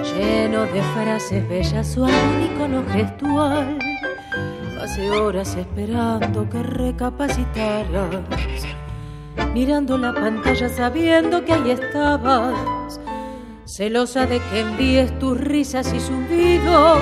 [0.03, 3.77] lleno de frases bellas, su icono gestual.
[4.81, 8.23] Hace horas esperando que recapacitaras,
[9.53, 13.01] mirando la pantalla sabiendo que ahí estabas
[13.65, 16.99] celosa de que envíes tus risas y zumbidos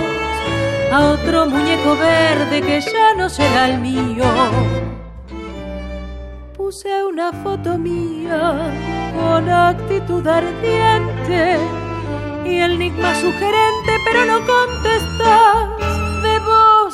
[0.92, 4.26] a otro muñeco verde que ya no será el mío.
[6.56, 8.72] Puse una foto mía
[9.16, 11.58] con actitud ardiente
[12.46, 15.80] y el más sugerente, pero no contestas.
[16.24, 16.94] De vos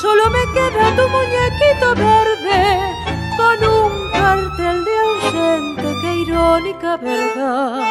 [0.00, 2.62] solo me queda tu muñequito verde
[3.36, 7.82] con un cartel de ausente, qué irónica verdad.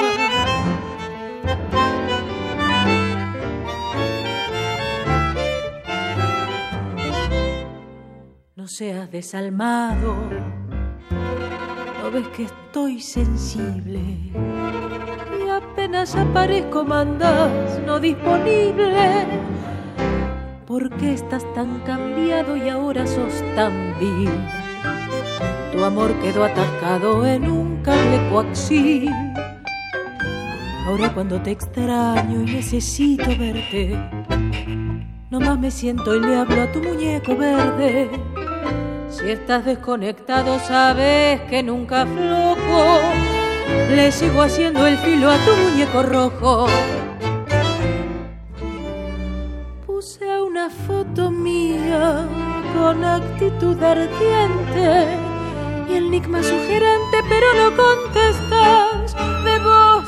[8.64, 10.16] No seas desalmado,
[12.02, 17.52] no ves que estoy sensible y apenas aparezco mandas
[17.86, 19.28] no disponible.
[20.66, 24.32] ¿Por qué estás tan cambiado y ahora sos tan vil?
[25.74, 29.12] Tu amor quedó atascado en un cable coaxil.
[30.88, 34.00] Ahora cuando te extraño y necesito verte,
[35.30, 38.10] nomás me siento y le hablo a tu muñeco verde.
[39.14, 43.00] Si estás desconectado, sabes que nunca aflojo.
[43.96, 46.66] Le sigo haciendo el filo a tu muñeco rojo.
[49.86, 52.28] Puse una foto mía
[52.74, 55.06] con actitud ardiente
[55.88, 59.16] y el más sugerente, pero no contestas.
[59.46, 60.06] De vos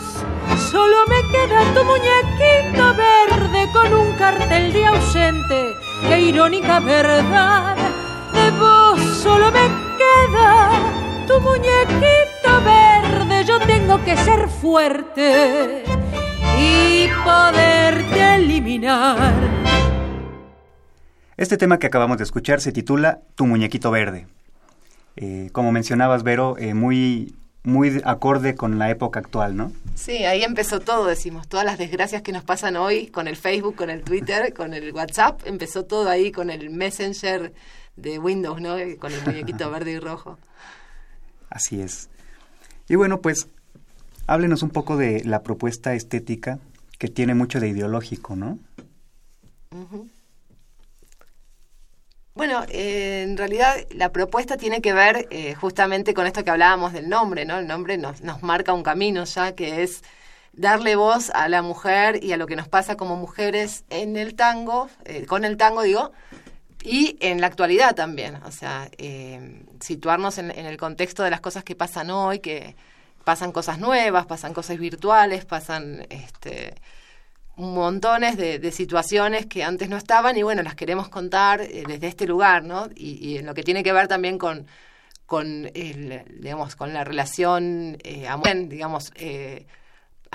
[0.71, 5.75] solo me queda tu muñequito verde con un cartel de ausente.
[6.07, 7.75] Qué irónica verdad.
[8.33, 8.94] De vos
[9.25, 10.71] solo me queda
[11.27, 13.43] tu muñequito verde.
[13.43, 15.83] Yo tengo que ser fuerte
[16.59, 19.33] y poderte eliminar.
[21.37, 24.27] Este tema que acabamos de escuchar se titula Tu muñequito verde.
[25.15, 27.33] Eh, como mencionabas, Vero, eh, muy,
[27.63, 29.71] muy acorde con la época actual, ¿no?
[29.95, 33.75] Sí, ahí empezó todo, decimos, todas las desgracias que nos pasan hoy con el Facebook,
[33.75, 37.53] con el Twitter, con el WhatsApp, empezó todo ahí con el Messenger
[37.95, 38.75] de Windows, ¿no?
[38.99, 40.37] Con el muñequito verde y rojo.
[41.49, 42.09] Así es.
[42.87, 43.47] Y bueno, pues
[44.27, 46.59] háblenos un poco de la propuesta estética
[46.97, 48.59] que tiene mucho de ideológico, ¿no?
[52.33, 56.93] Bueno, eh, en realidad la propuesta tiene que ver eh, justamente con esto que hablábamos
[56.93, 57.59] del nombre, ¿no?
[57.59, 60.03] El nombre nos, nos marca un camino ya que es
[60.53, 64.35] darle voz a la mujer y a lo que nos pasa como mujeres en el
[64.35, 66.11] tango, eh, con el tango digo,
[66.85, 71.41] y en la actualidad también, o sea, eh, situarnos en, en el contexto de las
[71.41, 72.75] cosas que pasan hoy, que
[73.23, 76.75] pasan cosas nuevas, pasan cosas virtuales, pasan este,
[77.57, 82.27] montones de, situaciones que antes no estaban y bueno, las queremos contar eh, desde este
[82.27, 82.87] lugar, ¿no?
[82.95, 84.67] Y, y en lo que tiene que ver también con,
[85.25, 88.27] con el, digamos, con la relación eh,
[88.67, 89.65] digamos, eh,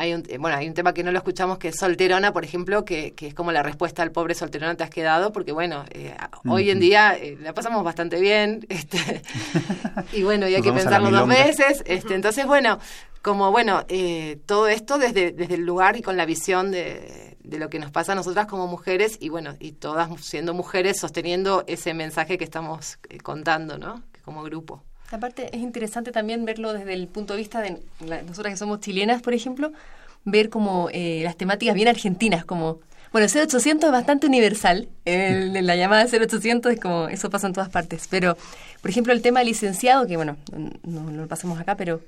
[0.01, 2.87] hay un, bueno, hay un tema que no lo escuchamos que es solterona, por ejemplo,
[2.87, 6.17] que, que es como la respuesta al pobre solterona te has quedado, porque bueno, eh,
[6.49, 9.23] hoy en día eh, la pasamos bastante bien, este,
[10.15, 12.79] y bueno, y hay que pensarlo dos veces, este, entonces bueno,
[13.21, 17.59] como bueno, eh, todo esto desde, desde el lugar y con la visión de, de
[17.59, 21.63] lo que nos pasa a nosotras como mujeres, y bueno, y todas siendo mujeres sosteniendo
[21.67, 24.03] ese mensaje que estamos eh, contando, ¿no?
[24.25, 24.83] Como grupo.
[25.11, 28.81] Aparte, es interesante también verlo desde el punto de vista de la- nosotras que somos
[28.81, 29.73] chilenas, por ejemplo,
[30.25, 32.79] ver como eh, las temáticas bien argentinas, como...
[33.13, 37.53] Bueno, el 0800 es bastante universal, el, la llamada 0800 es como, eso pasa en
[37.55, 38.37] todas partes, pero,
[38.83, 40.37] por ejemplo, el tema licenciado, que bueno,
[40.85, 42.01] no, no lo pasamos acá, pero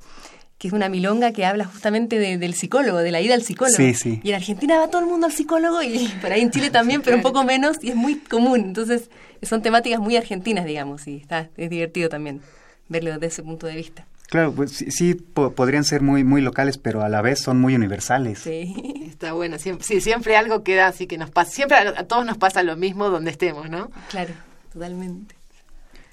[0.58, 3.76] que es una milonga que habla justamente de- del psicólogo, de la ida al psicólogo.
[3.76, 4.20] Sí, sí.
[4.22, 7.02] Y en Argentina va todo el mundo al psicólogo y por ahí en Chile también,
[7.02, 8.60] pero un poco menos y es muy común.
[8.60, 9.10] Entonces
[9.42, 12.42] son temáticas muy argentinas, digamos, y está, es divertido también
[12.88, 14.06] verlo desde ese punto de vista.
[14.28, 17.60] Claro, pues sí, sí po- podrían ser muy, muy locales, pero a la vez son
[17.60, 18.38] muy universales.
[18.38, 18.74] Sí,
[19.08, 22.24] Está bueno, siempre, sí, siempre algo queda así que nos pasa, siempre a, a todos
[22.24, 23.90] nos pasa lo mismo donde estemos, ¿no?
[24.10, 24.32] claro,
[24.72, 25.34] totalmente.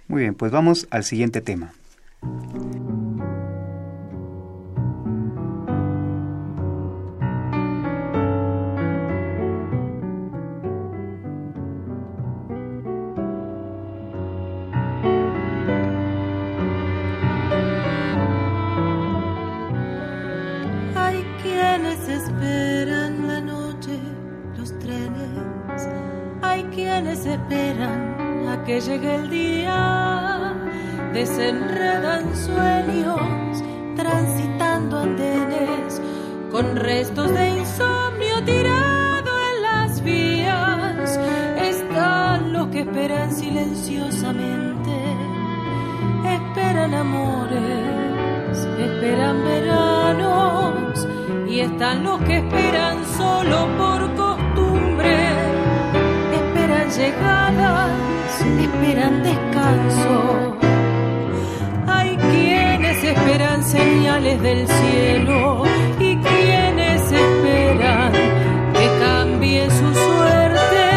[0.08, 1.74] Muy bien, pues vamos al siguiente tema.
[28.70, 30.54] Que llegue el día.
[31.12, 33.64] Desenredan sueños,
[33.96, 36.00] transitando andenes,
[36.52, 41.20] con restos de insomnio tirado en las vías.
[41.60, 44.96] Están los que esperan silenciosamente,
[46.38, 48.56] esperan amores,
[48.88, 51.08] esperan veranos
[51.50, 55.18] y están los que esperan solo por costumbre,
[56.42, 58.19] esperan llegadas,
[58.58, 60.58] esperan descanso.
[61.88, 65.64] Hay quienes esperan señales del cielo
[66.00, 68.12] y quienes esperan
[68.74, 70.88] que cambie su suerte.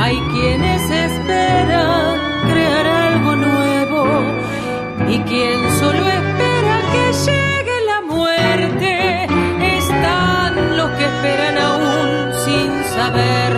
[0.00, 2.18] Hay quienes esperan
[2.50, 4.04] crear algo nuevo
[5.08, 9.26] y quien solo espera que llegue la muerte.
[9.78, 13.49] Están los que esperan aún sin saberlo.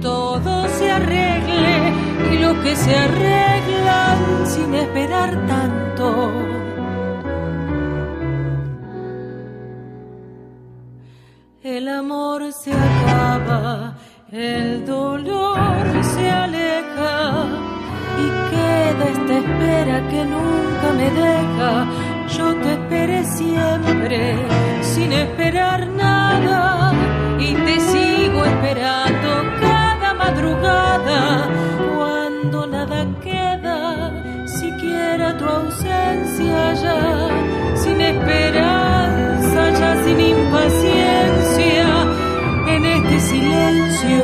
[0.00, 1.92] Todo se arregle
[2.32, 6.32] y los que se arreglan sin esperar tanto.
[11.62, 13.96] El amor se acaba,
[14.30, 17.46] el dolor se aleja
[18.24, 21.86] y queda esta espera que nunca me deja.
[22.36, 24.36] Yo te esperé siempre
[24.82, 26.92] sin esperar nada
[27.38, 29.13] y te sigo esperando
[30.24, 31.48] madrugada
[31.94, 33.78] cuando nada queda,
[34.46, 37.00] siquiera tu ausencia ya,
[37.82, 41.88] sin esperanza ya, sin impaciencia,
[42.74, 44.20] en este silencio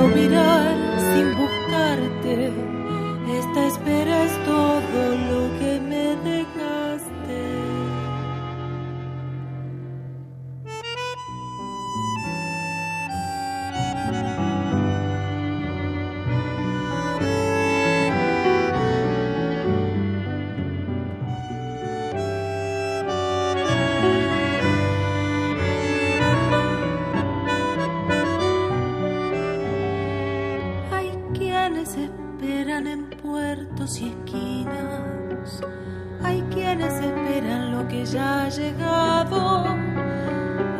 [38.12, 39.66] ya ha llegado.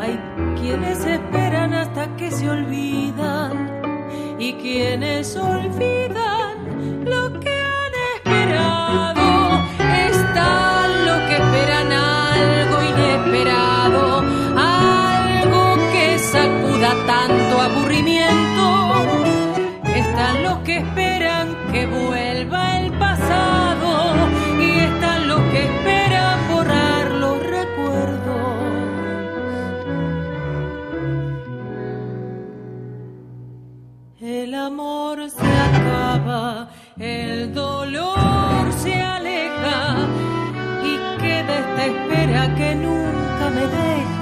[0.01, 0.19] Hay
[0.59, 3.81] quienes esperan hasta que se olvidan.
[4.39, 9.63] Y quienes olvidan lo que han esperado.
[10.09, 14.25] Están los que esperan algo inesperado.
[14.57, 18.67] Algo que sacuda tanto aburrimiento.
[19.95, 22.30] Están los que esperan que vuelva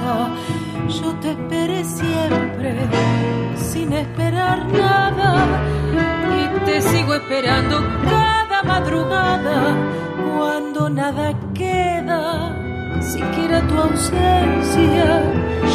[0.09, 2.75] Yo te esperé siempre
[3.55, 5.31] sin esperar nada
[6.39, 9.75] y te sigo esperando cada madrugada
[10.35, 12.21] cuando nada queda,
[13.01, 15.21] siquiera tu ausencia,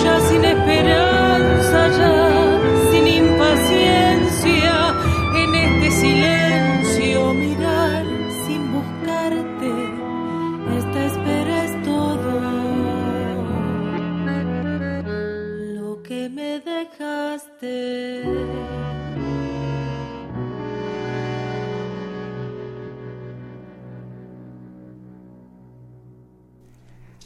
[0.02, 2.14] ya sin esperanza, ya
[2.90, 3.73] sin impaciencia,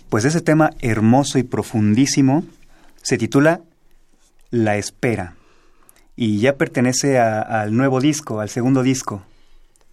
[0.08, 2.44] Pues ese tema hermoso y profundísimo
[3.02, 3.60] se titula
[4.50, 5.34] La espera.
[6.20, 9.22] y ya pertenece a- al nuevo disco, al segundo disco.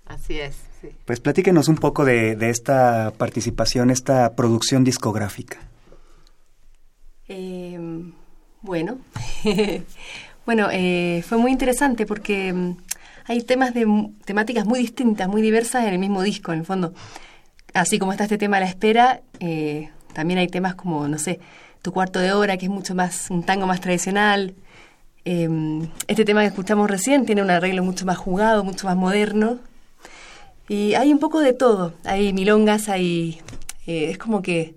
[0.07, 0.87] Así es, sí.
[1.05, 5.59] Pues platíquenos un poco de, de esta participación, esta producción discográfica.
[7.27, 7.77] Eh,
[8.63, 8.97] bueno,
[10.47, 12.77] bueno, eh, fue muy interesante porque mm,
[13.25, 13.85] hay temas de
[14.25, 16.93] temáticas muy distintas, muy diversas en el mismo disco, en el fondo.
[17.75, 21.39] Así como está este tema a la espera, eh, también hay temas como, no sé,
[21.83, 24.55] Tu cuarto de hora, que es mucho más, un tango más tradicional.
[25.25, 25.47] Eh,
[26.07, 29.59] este tema que escuchamos recién tiene un arreglo mucho más jugado, mucho más moderno.
[30.67, 31.93] Y hay un poco de todo.
[32.05, 33.39] Hay milongas, hay...
[33.85, 34.73] eh, es como que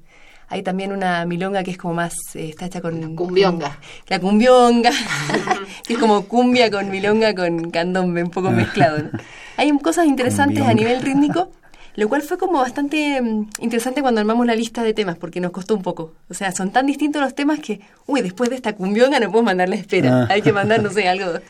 [0.50, 2.14] hay también una milonga que es como más...
[2.34, 3.16] eh, está hecha con...
[3.16, 3.78] Cumbionga.
[4.08, 4.90] La cumbionga,
[5.86, 8.98] que es como cumbia con milonga con candombe, un poco mezclado.
[8.98, 9.10] ¿no?
[9.56, 11.50] Hay cosas interesantes a nivel rítmico,
[11.98, 15.50] lo cual fue como bastante mm, interesante cuando armamos la lista de temas, porque nos
[15.50, 16.12] costó un poco.
[16.30, 19.42] O sea, son tan distintos los temas que, uy, después de esta cumbionga no puedo
[19.44, 20.22] mandar la espera.
[20.22, 20.26] Ah.
[20.30, 21.40] Hay que mandar, no sé, algo.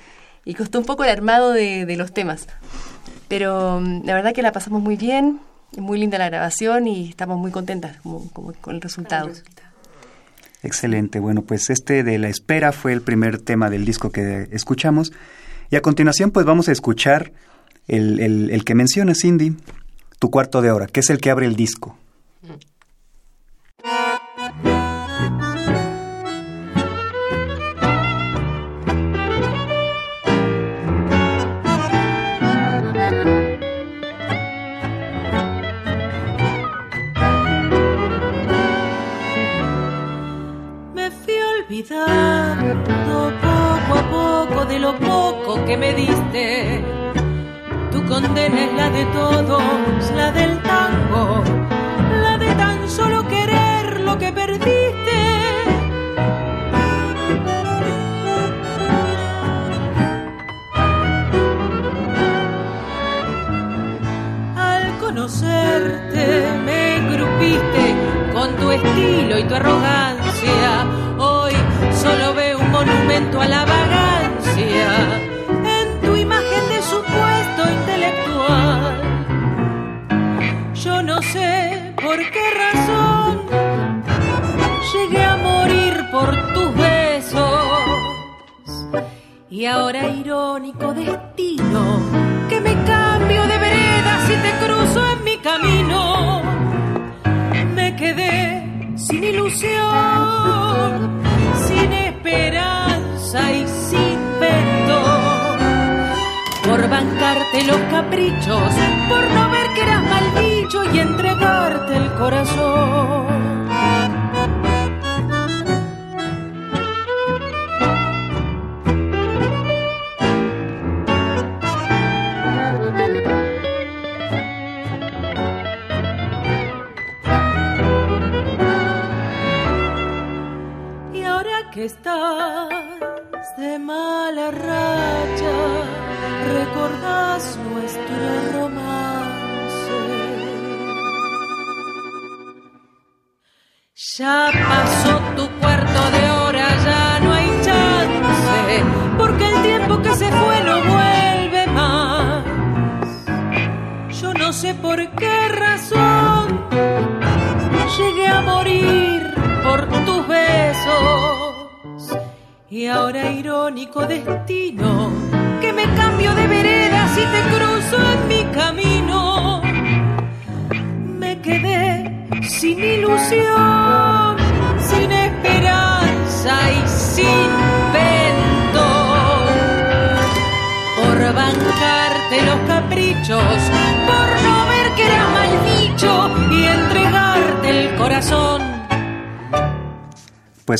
[0.45, 2.47] Y costó un poco el armado de, de los temas.
[3.29, 5.39] Pero mm, la verdad que la pasamos muy bien,
[5.77, 9.31] muy linda la grabación y estamos muy contentas como- como con el resultado.
[10.63, 11.21] Excelente.
[11.21, 15.13] Bueno, pues este de La Espera fue el primer tema del disco que escuchamos.
[15.71, 17.33] Y a continuación, pues vamos a escuchar
[17.87, 19.55] el, el- el que menciona Cindy,
[20.19, 21.97] Tu cuarto de hora, que es el que abre el disco.
[40.95, 42.75] Me fui olvidando
[43.41, 46.98] poco a poco de lo poco que me diste.
[48.21, 51.45] Condena la de todos, la del tango,
[52.21, 55.21] la de tan solo querer lo que perdiste.
[64.57, 66.27] Al conocerte
[66.65, 67.95] me engrupiste
[68.33, 70.87] con tu estilo y tu arrogancia.
[71.19, 71.53] Hoy
[71.93, 73.65] solo veo un monumento a la
[82.09, 83.33] por qué razón
[84.93, 87.43] llegué a morir por tus besos.
[89.51, 92.01] Y ahora irónico destino
[92.49, 96.43] que me cambio de vereda si te cruzo en mi camino.
[97.75, 98.37] Me quedé
[98.97, 100.91] sin ilusión,
[101.67, 105.59] sin esperanza y sin perdón.
[106.67, 108.73] Por bancarte los caprichos,
[109.11, 109.38] por no
[110.71, 113.38] y entregarte el corazón.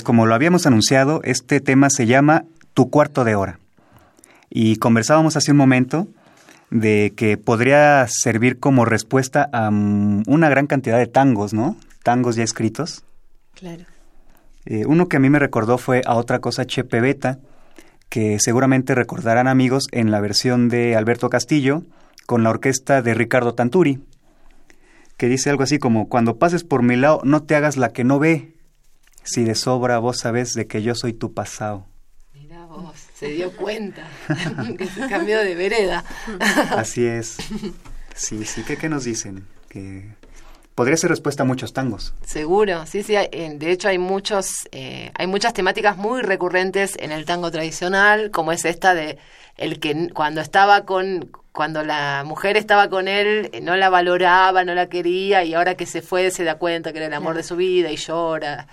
[0.09, 3.59] Como lo habíamos anunciado, este tema se llama Tu cuarto de hora.
[4.49, 6.09] Y conversábamos hace un momento
[6.71, 11.77] de que podría servir como respuesta a mm, una gran cantidad de tangos, ¿no?
[12.05, 13.05] Tangos ya escritos.
[13.53, 13.85] Claro.
[14.65, 17.39] Eh, uno que a mí me recordó fue a otra cosa Chepe Beta,
[18.09, 21.83] que seguramente recordarán amigos en la versión de Alberto Castillo
[22.25, 24.03] con la orquesta de Ricardo Tanturi,
[25.19, 28.05] que dice algo así como, cuando pases por mi lado no te hagas la que
[28.05, 28.55] no ve,
[29.31, 31.87] si de sobra vos sabes de que yo soy tu pasado.
[32.35, 34.07] Mira vos, se dio cuenta
[34.79, 36.05] que se cambió de vereda.
[36.71, 37.37] Así es.
[38.15, 39.47] Sí, sí, ¿qué, qué nos dicen?
[39.69, 40.09] Que
[40.75, 42.15] podría ser respuesta a muchos tangos.
[42.25, 43.17] Seguro, sí, sí.
[43.17, 47.51] hay- eh, De hecho, hay muchos, eh, hay muchas temáticas muy recurrentes en el tango
[47.51, 49.19] tradicional, como es esta de
[49.57, 54.63] el que cuando estaba con, cuando la mujer estaba con él, eh, no la valoraba,
[54.65, 57.35] no la quería, y ahora que se fue se da cuenta que era el amor
[57.35, 58.69] de su vida y llora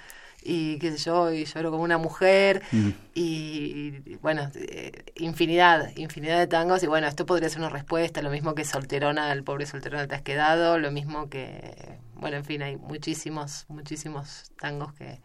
[0.47, 2.89] y qué sé yo, y lloro como una mujer, Mm.
[3.15, 8.21] y, y, bueno, eh, infinidad, infinidad de tangos, y bueno, esto podría ser una respuesta,
[8.21, 12.45] lo mismo que Solterona, el pobre Solterona te has quedado, lo mismo que, bueno, en
[12.45, 15.19] fin, hay muchísimos, muchísimos tangos que,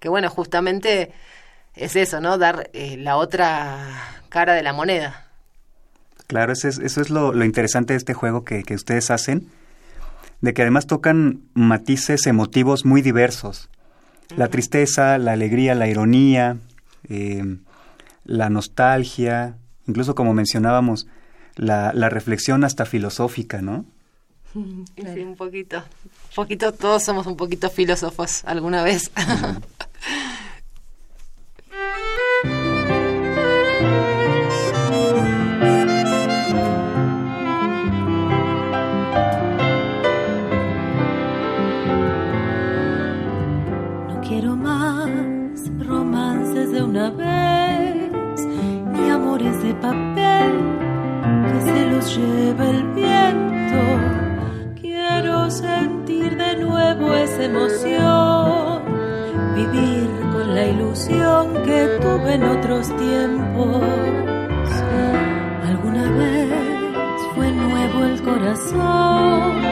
[0.00, 1.12] que bueno, justamente
[1.74, 2.36] es eso, ¿no?
[2.36, 3.86] Dar eh, la otra
[4.30, 5.28] cara de la moneda.
[6.26, 9.48] Claro, eso es, eso es lo, lo interesante de este juego que, que ustedes hacen,
[10.40, 13.68] de que además tocan matices emotivos muy diversos.
[14.34, 16.56] La tristeza, la alegría, la ironía,
[17.08, 17.58] eh,
[18.24, 19.56] la nostalgia,
[19.86, 21.06] incluso como mencionábamos,
[21.54, 23.84] la, la reflexión hasta filosófica, ¿no?
[24.52, 29.10] Sí, un poquito, un poquito, todos somos un poquito filósofos alguna vez.
[49.80, 50.52] Papel
[51.46, 53.82] que se los lleve el viento.
[54.80, 58.82] Quiero sentir de nuevo esa emoción,
[59.54, 63.82] vivir con la ilusión que tuve en otros tiempos.
[65.68, 69.64] Alguna vez fue nuevo el corazón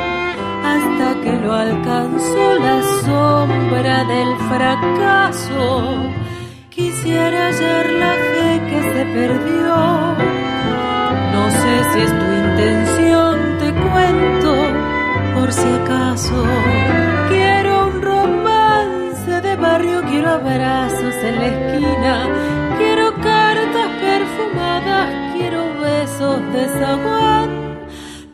[0.65, 6.13] hasta que lo alcanzó la sombra del fracaso.
[6.71, 9.77] Quisiera hallar la fe que se perdió.
[11.35, 14.53] No sé si es tu intención, te cuento,
[15.35, 16.45] por si acaso.
[17.29, 22.29] Quiero un romance de barrio, quiero abrazos en la esquina,
[22.79, 27.51] quiero cartas perfumadas, quiero besos de zaguán.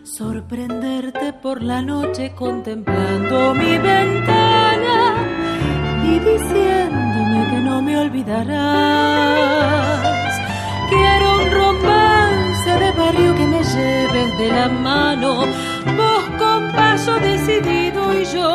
[0.03, 5.15] Sorprenderte por la noche contemplando mi ventana
[6.05, 9.01] y diciéndome que no me olvidarás.
[10.91, 15.47] Quiero un romance de barrio que me lleves de la mano,
[15.97, 18.51] vos con paso decidido y yo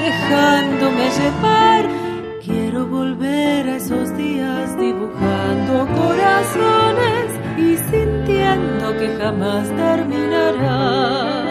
[0.00, 1.84] dejándome llevar.
[2.44, 7.26] Quiero volver a esos días dibujando corazones
[7.58, 11.45] y sintiendo que jamás terminará.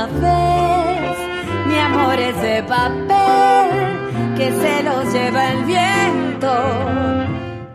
[0.00, 1.18] Una vez,
[1.66, 6.52] ni amores de papel que se los lleva el viento.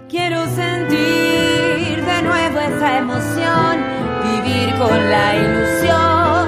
[0.09, 3.78] Quiero sentir de nuevo esa emoción,
[4.23, 6.47] vivir con la ilusión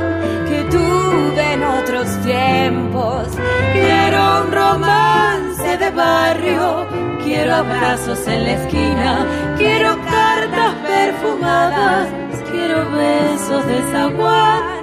[0.49, 3.27] que tuve en otros tiempos.
[3.73, 6.87] Quiero un romance de barrio,
[7.23, 12.07] quiero abrazos en la esquina, quiero cartas perfumadas,
[12.51, 14.76] quiero besos de zaguán.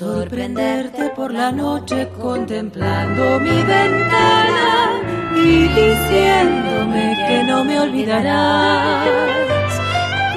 [0.00, 4.92] Sorprenderte por la noche contemplando mi ventana
[5.36, 9.06] y diciéndome que no me olvidarás.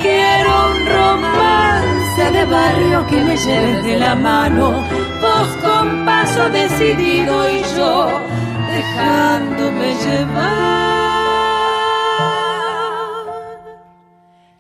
[0.02, 4.84] Quiero un romance de barrio que me lleve de la mano,
[5.22, 8.20] vos con paso decidido y yo
[8.70, 10.74] dejándome llevar.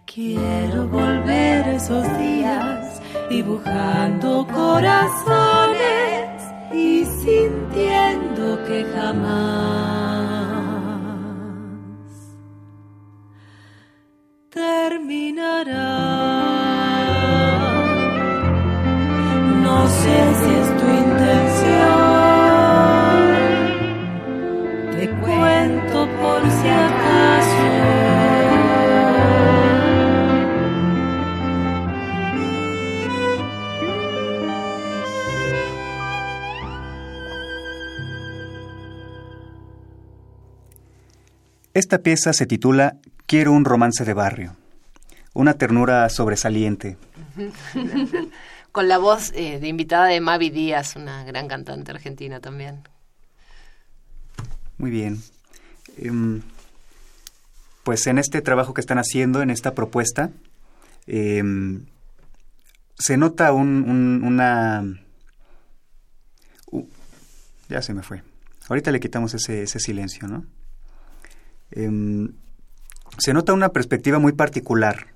[0.06, 2.22] Quiero volver esos días
[3.34, 5.79] dibujando corazones
[6.71, 9.23] y sintiendo que jamás
[14.51, 15.95] terminará.
[19.65, 22.03] No sé si es tu intención,
[41.74, 44.55] Esta pieza se titula Quiero un romance de barrio.
[45.34, 46.97] Una ternura sobresaliente.
[48.71, 52.88] Con la voz eh, de invitada de Mavi Díaz, una gran cantante argentina también.
[54.78, 55.24] Muy bien.
[55.97, 56.43] Em,
[57.84, 60.30] pues en este trabajo que están haciendo, en esta propuesta,
[61.07, 61.86] em,
[62.99, 64.84] se nota un, una...
[67.67, 68.21] ya se me fue.
[68.69, 70.45] Ahorita le quitamos ese, ese silencio, ¿no?
[71.76, 72.34] Em,
[73.17, 75.07] se nota una perspectiva muy particular,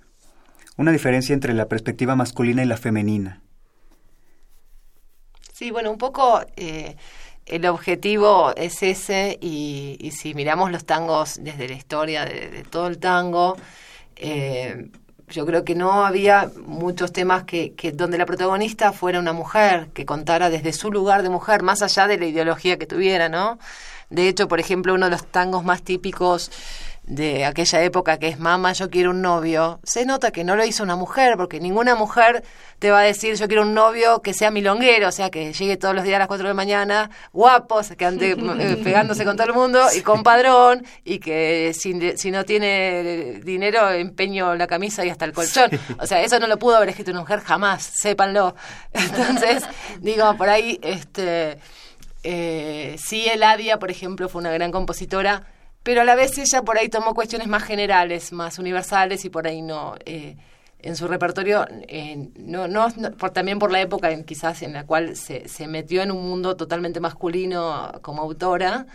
[0.76, 3.42] una diferencia entre la perspectiva masculina y la femenina.
[5.54, 6.96] Sí, bueno, un poco eh,
[7.46, 13.00] el objetivo es ese y, si miramos los tangos desde la historia de, todo el
[13.00, 13.56] tango,
[14.16, 14.90] eh,
[15.30, 19.90] yo creo que no había muchos temas que, que, donde la protagonista fuera una mujer,
[19.94, 23.60] que contara desde su lugar de mujer, más allá de la ideología que tuviera, ¿no?
[24.10, 26.52] De hecho, por ejemplo, uno de los tangos más típicos
[27.08, 30.66] de aquella época que es mamá, yo quiero un novio, se nota que no lo
[30.66, 32.44] hizo una mujer, porque ninguna mujer
[32.80, 35.78] te va a decir yo quiero un novio que sea milonguero, o sea, que llegue
[35.78, 39.38] todos los días a las 4 de la mañana, guapo, que ande eh, pegándose con
[39.38, 44.68] todo el mundo y con padrón, y que si, si no tiene dinero empeño la
[44.68, 45.72] camisa y hasta el colchón.
[46.00, 48.54] O sea, eso no lo pudo haber escrito una mujer jamás, sépanlo.
[48.94, 49.64] Entonces,
[50.02, 51.58] digo, por ahí, este...
[52.24, 55.44] Eh, sí, Eladia, por ejemplo, fue una gran compositora,
[55.84, 59.48] pero a la vez ella por ahí tomó cuestiones más generales, más universales y por
[59.48, 59.96] ahí no.
[60.06, 60.36] Eh,
[60.80, 62.88] en su repertorio, eh, no, no,
[63.18, 66.28] por, también por la época en, quizás en la cual se, se metió en un
[66.28, 68.86] mundo totalmente masculino como autora,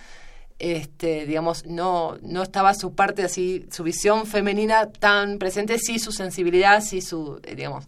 [0.58, 6.12] este, digamos, no, no estaba su parte así, su visión femenina tan presente, sí su
[6.12, 7.86] sensibilidad, sí su, eh, digamos,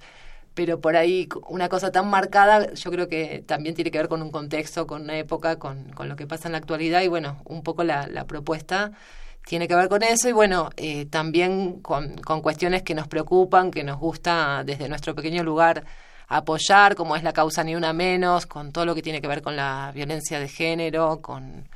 [0.54, 4.22] pero por ahí una cosa tan marcada yo creo que también tiene que ver con
[4.22, 7.42] un contexto, con una época, con, con lo que pasa en la actualidad y bueno,
[7.44, 8.92] un poco la, propuesta
[9.46, 13.84] tiene que ver con eso y bueno, eh, también con, cuestiones que nos preocupan, que
[13.84, 15.84] nos gusta desde nuestro pequeño lugar
[16.28, 19.42] apoyar, como es la causa Ni Una Menos, con todo lo que tiene que ver
[19.42, 21.68] con la violencia de género, con,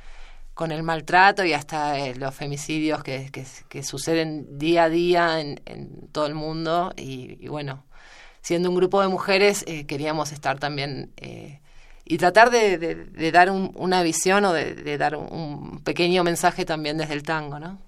[0.55, 3.29] con el maltrato y hasta eh, los femicidios que,
[3.69, 7.85] que, suceden día a día en, todo el mundo y bueno,
[8.41, 11.59] siendo un grupo de mujeres, eh, queríamos estar también eh,
[12.05, 17.23] y tratar de, dar una visión o de, dar un, pequeño mensaje también desde el
[17.23, 17.79] tango, ¿no?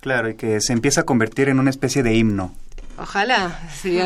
[0.00, 2.52] Claro, y que se empieza a convertir en una especie de himno.
[2.98, 3.58] Ojalá.
[3.74, 4.00] Sí.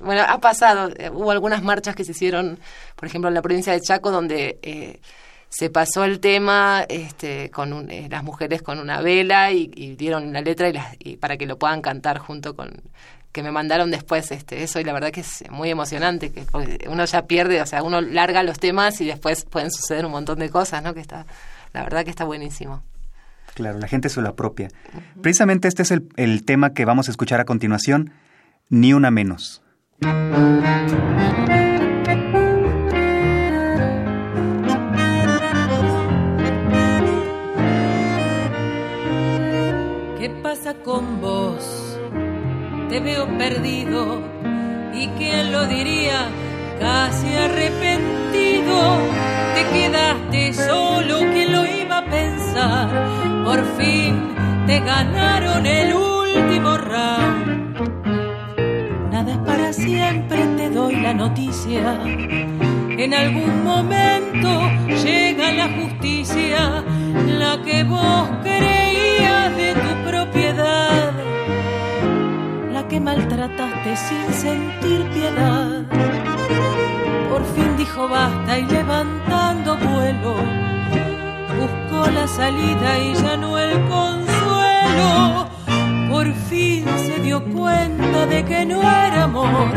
[0.00, 0.90] bueno, ha pasado.
[0.96, 2.58] Eh, hubo algunas marchas que se hicieron,
[2.94, 5.00] por ejemplo, en la provincia de Chaco, donde
[5.48, 10.68] se pasó el tema este, con las mujeres con una vela y, dieron la letra
[10.68, 12.82] y, y, para que lo puedan cantar junto con
[13.34, 16.46] que me mandaron después este eso y la verdad que es muy emocionante que
[16.88, 20.38] uno ya pierde o sea uno larga los temas y después pueden suceder un montón
[20.38, 21.26] de cosas no que está
[21.72, 22.84] la verdad que está buenísimo.
[23.54, 24.68] Claro la gente se lo apropia.
[25.20, 28.12] Precisamente este es el, el tema que vamos a escuchar a continuación
[28.68, 29.62] ni una menos.
[40.20, 41.73] ¿Qué pasa con vos?
[42.94, 44.22] Te veo perdido
[44.94, 46.28] y quién lo diría,
[46.78, 48.98] casi arrepentido,
[49.56, 52.88] te quedaste solo, ¿quién lo iba a pensar?
[53.44, 54.36] Por fin
[54.68, 57.76] te ganaron el último round.
[59.10, 62.00] Nada es para siempre, te doy la noticia.
[62.04, 64.70] En algún momento
[65.02, 66.84] llega la justicia,
[67.26, 69.93] la que vos creías de tu
[72.88, 75.82] que maltrataste sin sentir piedad.
[77.30, 80.34] Por fin dijo basta y levantando vuelo,
[81.58, 85.48] buscó la salida y ya no el consuelo.
[86.10, 89.68] Por fin se dio cuenta de que no era amor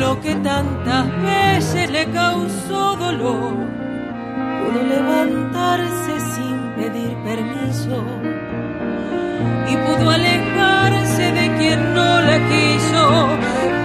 [0.00, 3.52] lo que tantas veces le causó dolor.
[4.60, 8.43] Pudo levantarse sin pedir permiso
[9.68, 13.28] y pudo alejarse de quien no la quiso.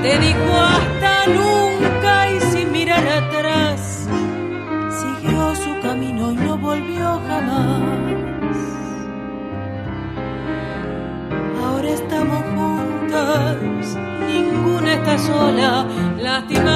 [0.02, 4.08] Te dijo hasta nunca y sin mirar atrás,
[5.00, 7.82] siguió su camino y no volvió jamás.
[11.64, 13.98] Ahora estamos juntas,
[14.28, 15.86] ninguna está sola,
[16.22, 16.69] lastimando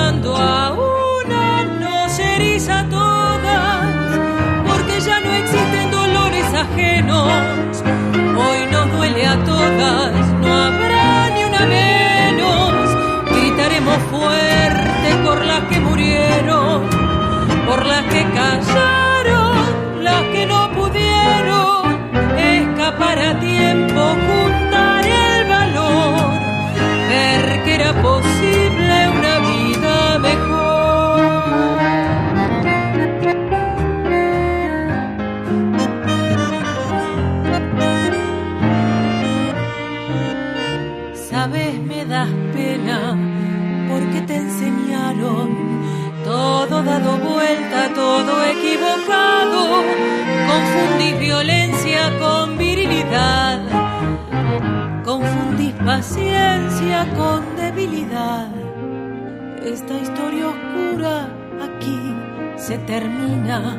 [59.66, 61.28] Esta historia oscura
[61.62, 62.16] aquí
[62.56, 63.78] se termina.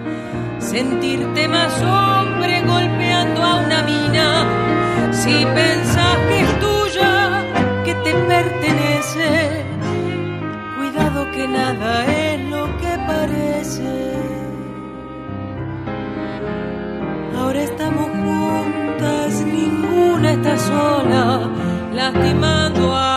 [0.59, 4.47] Sentirte más hombre golpeando a una mina.
[5.11, 7.45] Si pensás que es tuya,
[7.87, 9.65] que te pertenece,
[10.77, 14.13] cuidado que nada es lo que parece.
[17.39, 21.49] Ahora estamos juntas, ninguna está sola,
[21.95, 23.14] lastimando a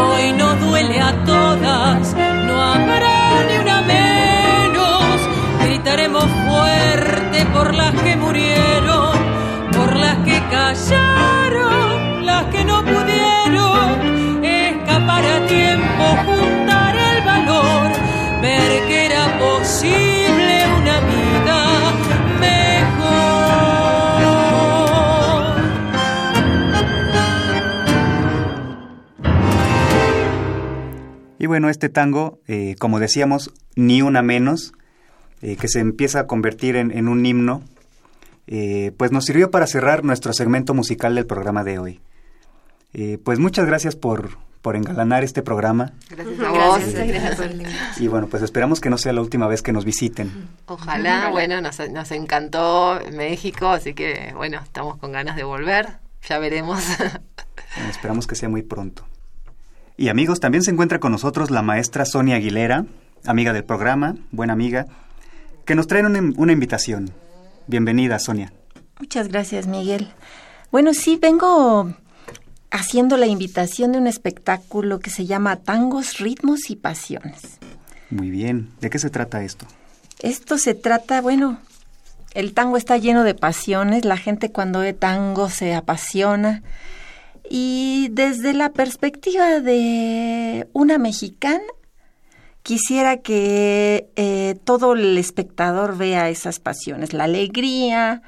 [0.00, 2.14] Hoy no duele a todas,
[2.46, 5.28] no habrá ni una menos.
[5.64, 9.16] Gritaremos fuerte por las que murieron,
[9.72, 11.17] por las que callaron,
[31.48, 34.72] bueno, este tango, eh, como decíamos, ni una menos,
[35.42, 37.62] eh, que se empieza a convertir en, en un himno,
[38.48, 42.00] eh, pues nos sirvió para cerrar nuestro segmento musical del programa de hoy.
[42.94, 45.92] Eh, pues muchas gracias por, por engalanar este programa.
[46.08, 46.80] Gracias a vos.
[46.92, 48.00] Gracias.
[48.00, 50.48] Y bueno, pues esperamos que no sea la última vez que nos visiten.
[50.66, 55.98] Ojalá, bueno, nos, nos encantó México, así que bueno, estamos con ganas de volver.
[56.28, 56.82] Ya veremos.
[57.76, 59.04] Bueno, esperamos que sea muy pronto.
[59.98, 62.86] Y amigos, también se encuentra con nosotros la maestra Sonia Aguilera,
[63.26, 64.86] amiga del programa, buena amiga,
[65.66, 67.10] que nos trae una, una invitación.
[67.66, 68.52] Bienvenida, Sonia.
[69.00, 70.08] Muchas gracias, Miguel.
[70.70, 71.92] Bueno, sí, vengo
[72.70, 77.58] haciendo la invitación de un espectáculo que se llama Tangos, Ritmos y Pasiones.
[78.08, 78.70] Muy bien.
[78.80, 79.66] ¿De qué se trata esto?
[80.20, 81.58] Esto se trata, bueno,
[82.34, 86.62] el tango está lleno de pasiones, la gente cuando ve tango se apasiona
[87.50, 91.62] y desde la perspectiva de una mexicana,
[92.62, 98.22] quisiera que eh, todo el espectador vea esas pasiones, la alegría,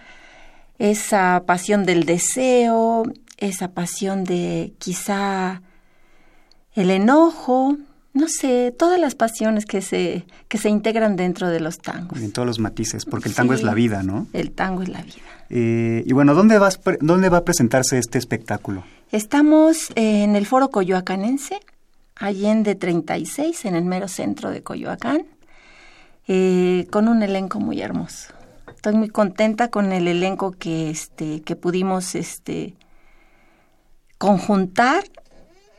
[0.78, 3.02] esa pasión del deseo,
[3.36, 5.62] esa pasión de quizá
[6.74, 7.76] el enojo,
[8.12, 12.18] no sé, todas las pasiones que se, que se integran dentro de los tangos.
[12.20, 13.60] En todos los matices, porque el tango Sí.
[13.60, 14.26] es la vida, ¿no?
[14.32, 15.16] El tango es la vida.
[15.50, 18.84] Eh, y bueno, ¿dónde, vas, ¿dónde va a presentarse este espectáculo?
[19.12, 21.58] Estamos en el Foro Coyoacanense,
[22.14, 25.26] Allende 36, en el mero centro de Coyoacán,
[26.28, 28.32] eh, con un elenco muy hermoso.
[28.68, 32.76] Estoy muy contenta con el elenco que, este, que pudimos este,
[34.16, 35.02] conjuntar.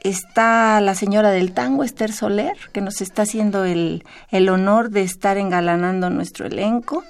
[0.02, 5.04] Está la señora del tango, Esther Soler, que nos está haciendo el, el honor de
[5.04, 7.06] estar engalanando nuestro elenco.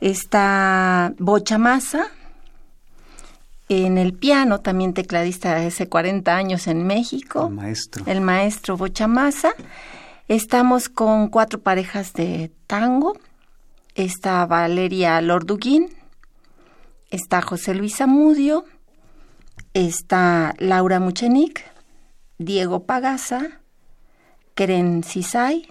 [0.00, 2.08] Está Bocha Massa,
[3.70, 8.04] en el piano, también tecladista de hace 40 años en México, El maestro.
[8.06, 9.52] el maestro Bochamasa.
[10.26, 13.16] Estamos con cuatro parejas de tango.
[13.94, 15.88] Está Valeria Lorduguín,
[17.10, 18.64] está José Luis Amudio,
[19.72, 21.62] está Laura Muchenik,
[22.38, 23.60] Diego Pagasa,
[24.54, 25.68] Keren Cisay,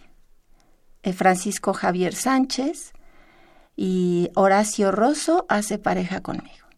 [1.03, 2.93] eh, Francisco Javier Sánchez
[3.75, 6.68] y Horacio Rosso hace pareja conmigo.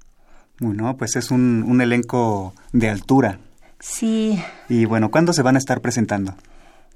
[0.62, 3.39] Bueno, pues es un, un elenco de altura.
[3.80, 4.39] Sí,
[4.70, 6.34] Y bueno, ¿cuándo se van a estar presentando?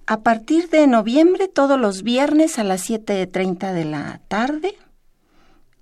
[0.07, 4.75] a partir de noviembre, todos los viernes a las 7.30 de la tarde.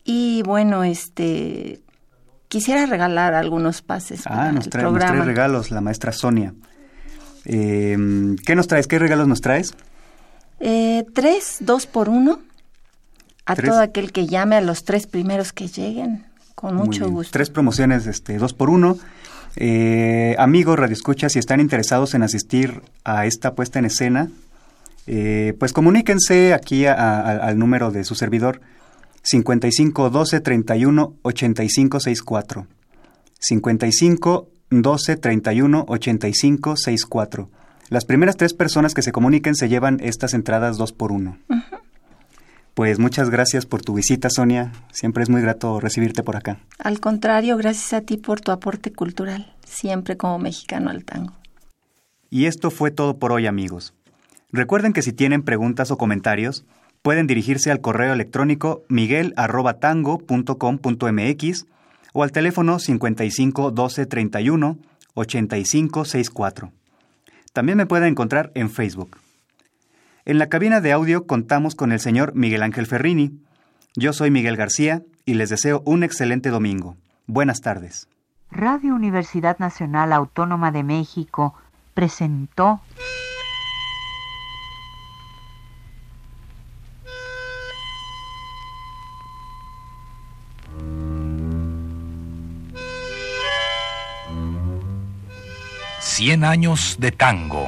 [0.05, 1.81] Y bueno, este
[2.47, 6.53] quisiera regalar algunos pases para Ah, nos el trae, nos trae regalos la maestra Sonia.
[7.43, 7.97] Eh,
[8.45, 8.87] ¿Qué nos traes?
[8.87, 9.75] ¿Qué regalos nos traes?
[10.61, 12.39] Eh, tres, dos por uno.
[13.45, 13.71] A Tres.
[13.71, 16.25] todo aquel que llame a los tres primeros que lleguen,
[16.69, 17.31] con mucho gusto.
[17.31, 18.97] Tres promociones, este, dos por uno.
[19.55, 24.29] Eh, amigos, radioescuchas, si están interesados en asistir a esta puesta en escena,
[25.05, 28.61] eh, pues comuníquense aquí a- a- al número de su servidor
[29.23, 32.67] 55 12 31 85 64.
[33.39, 37.49] 55 12 31 85 64.
[37.89, 41.37] Las primeras tres personas que se comuniquen se llevan estas entradas dos por uno.
[42.73, 44.71] Pues muchas gracias por tu visita, Sonia.
[44.91, 46.59] Siempre es muy grato recibirte por acá.
[46.79, 51.33] Al contrario, gracias a ti por tu aporte cultural, siempre como mexicano al tango.
[52.29, 53.93] Y esto fue todo por hoy, amigos.
[54.51, 56.65] Recuerden que si tienen preguntas o comentarios,
[57.03, 61.65] Pueden dirigirse al correo electrónico miguel@tango.com.mx
[62.13, 64.77] o al teléfono 55 12 31
[65.13, 66.71] 85 64.
[67.51, 69.17] También me pueden encontrar en Facebook.
[70.25, 73.41] En la cabina de audio contamos con el señor Miguel Ángel Ferrini.
[73.95, 76.95] Yo soy Miguel García y les deseo un excelente domingo.
[77.27, 78.07] Buenas tardes.
[78.49, 81.55] Radio Universidad Nacional Autónoma de México
[81.93, 82.79] presentó
[95.99, 97.67] Cien años de tango.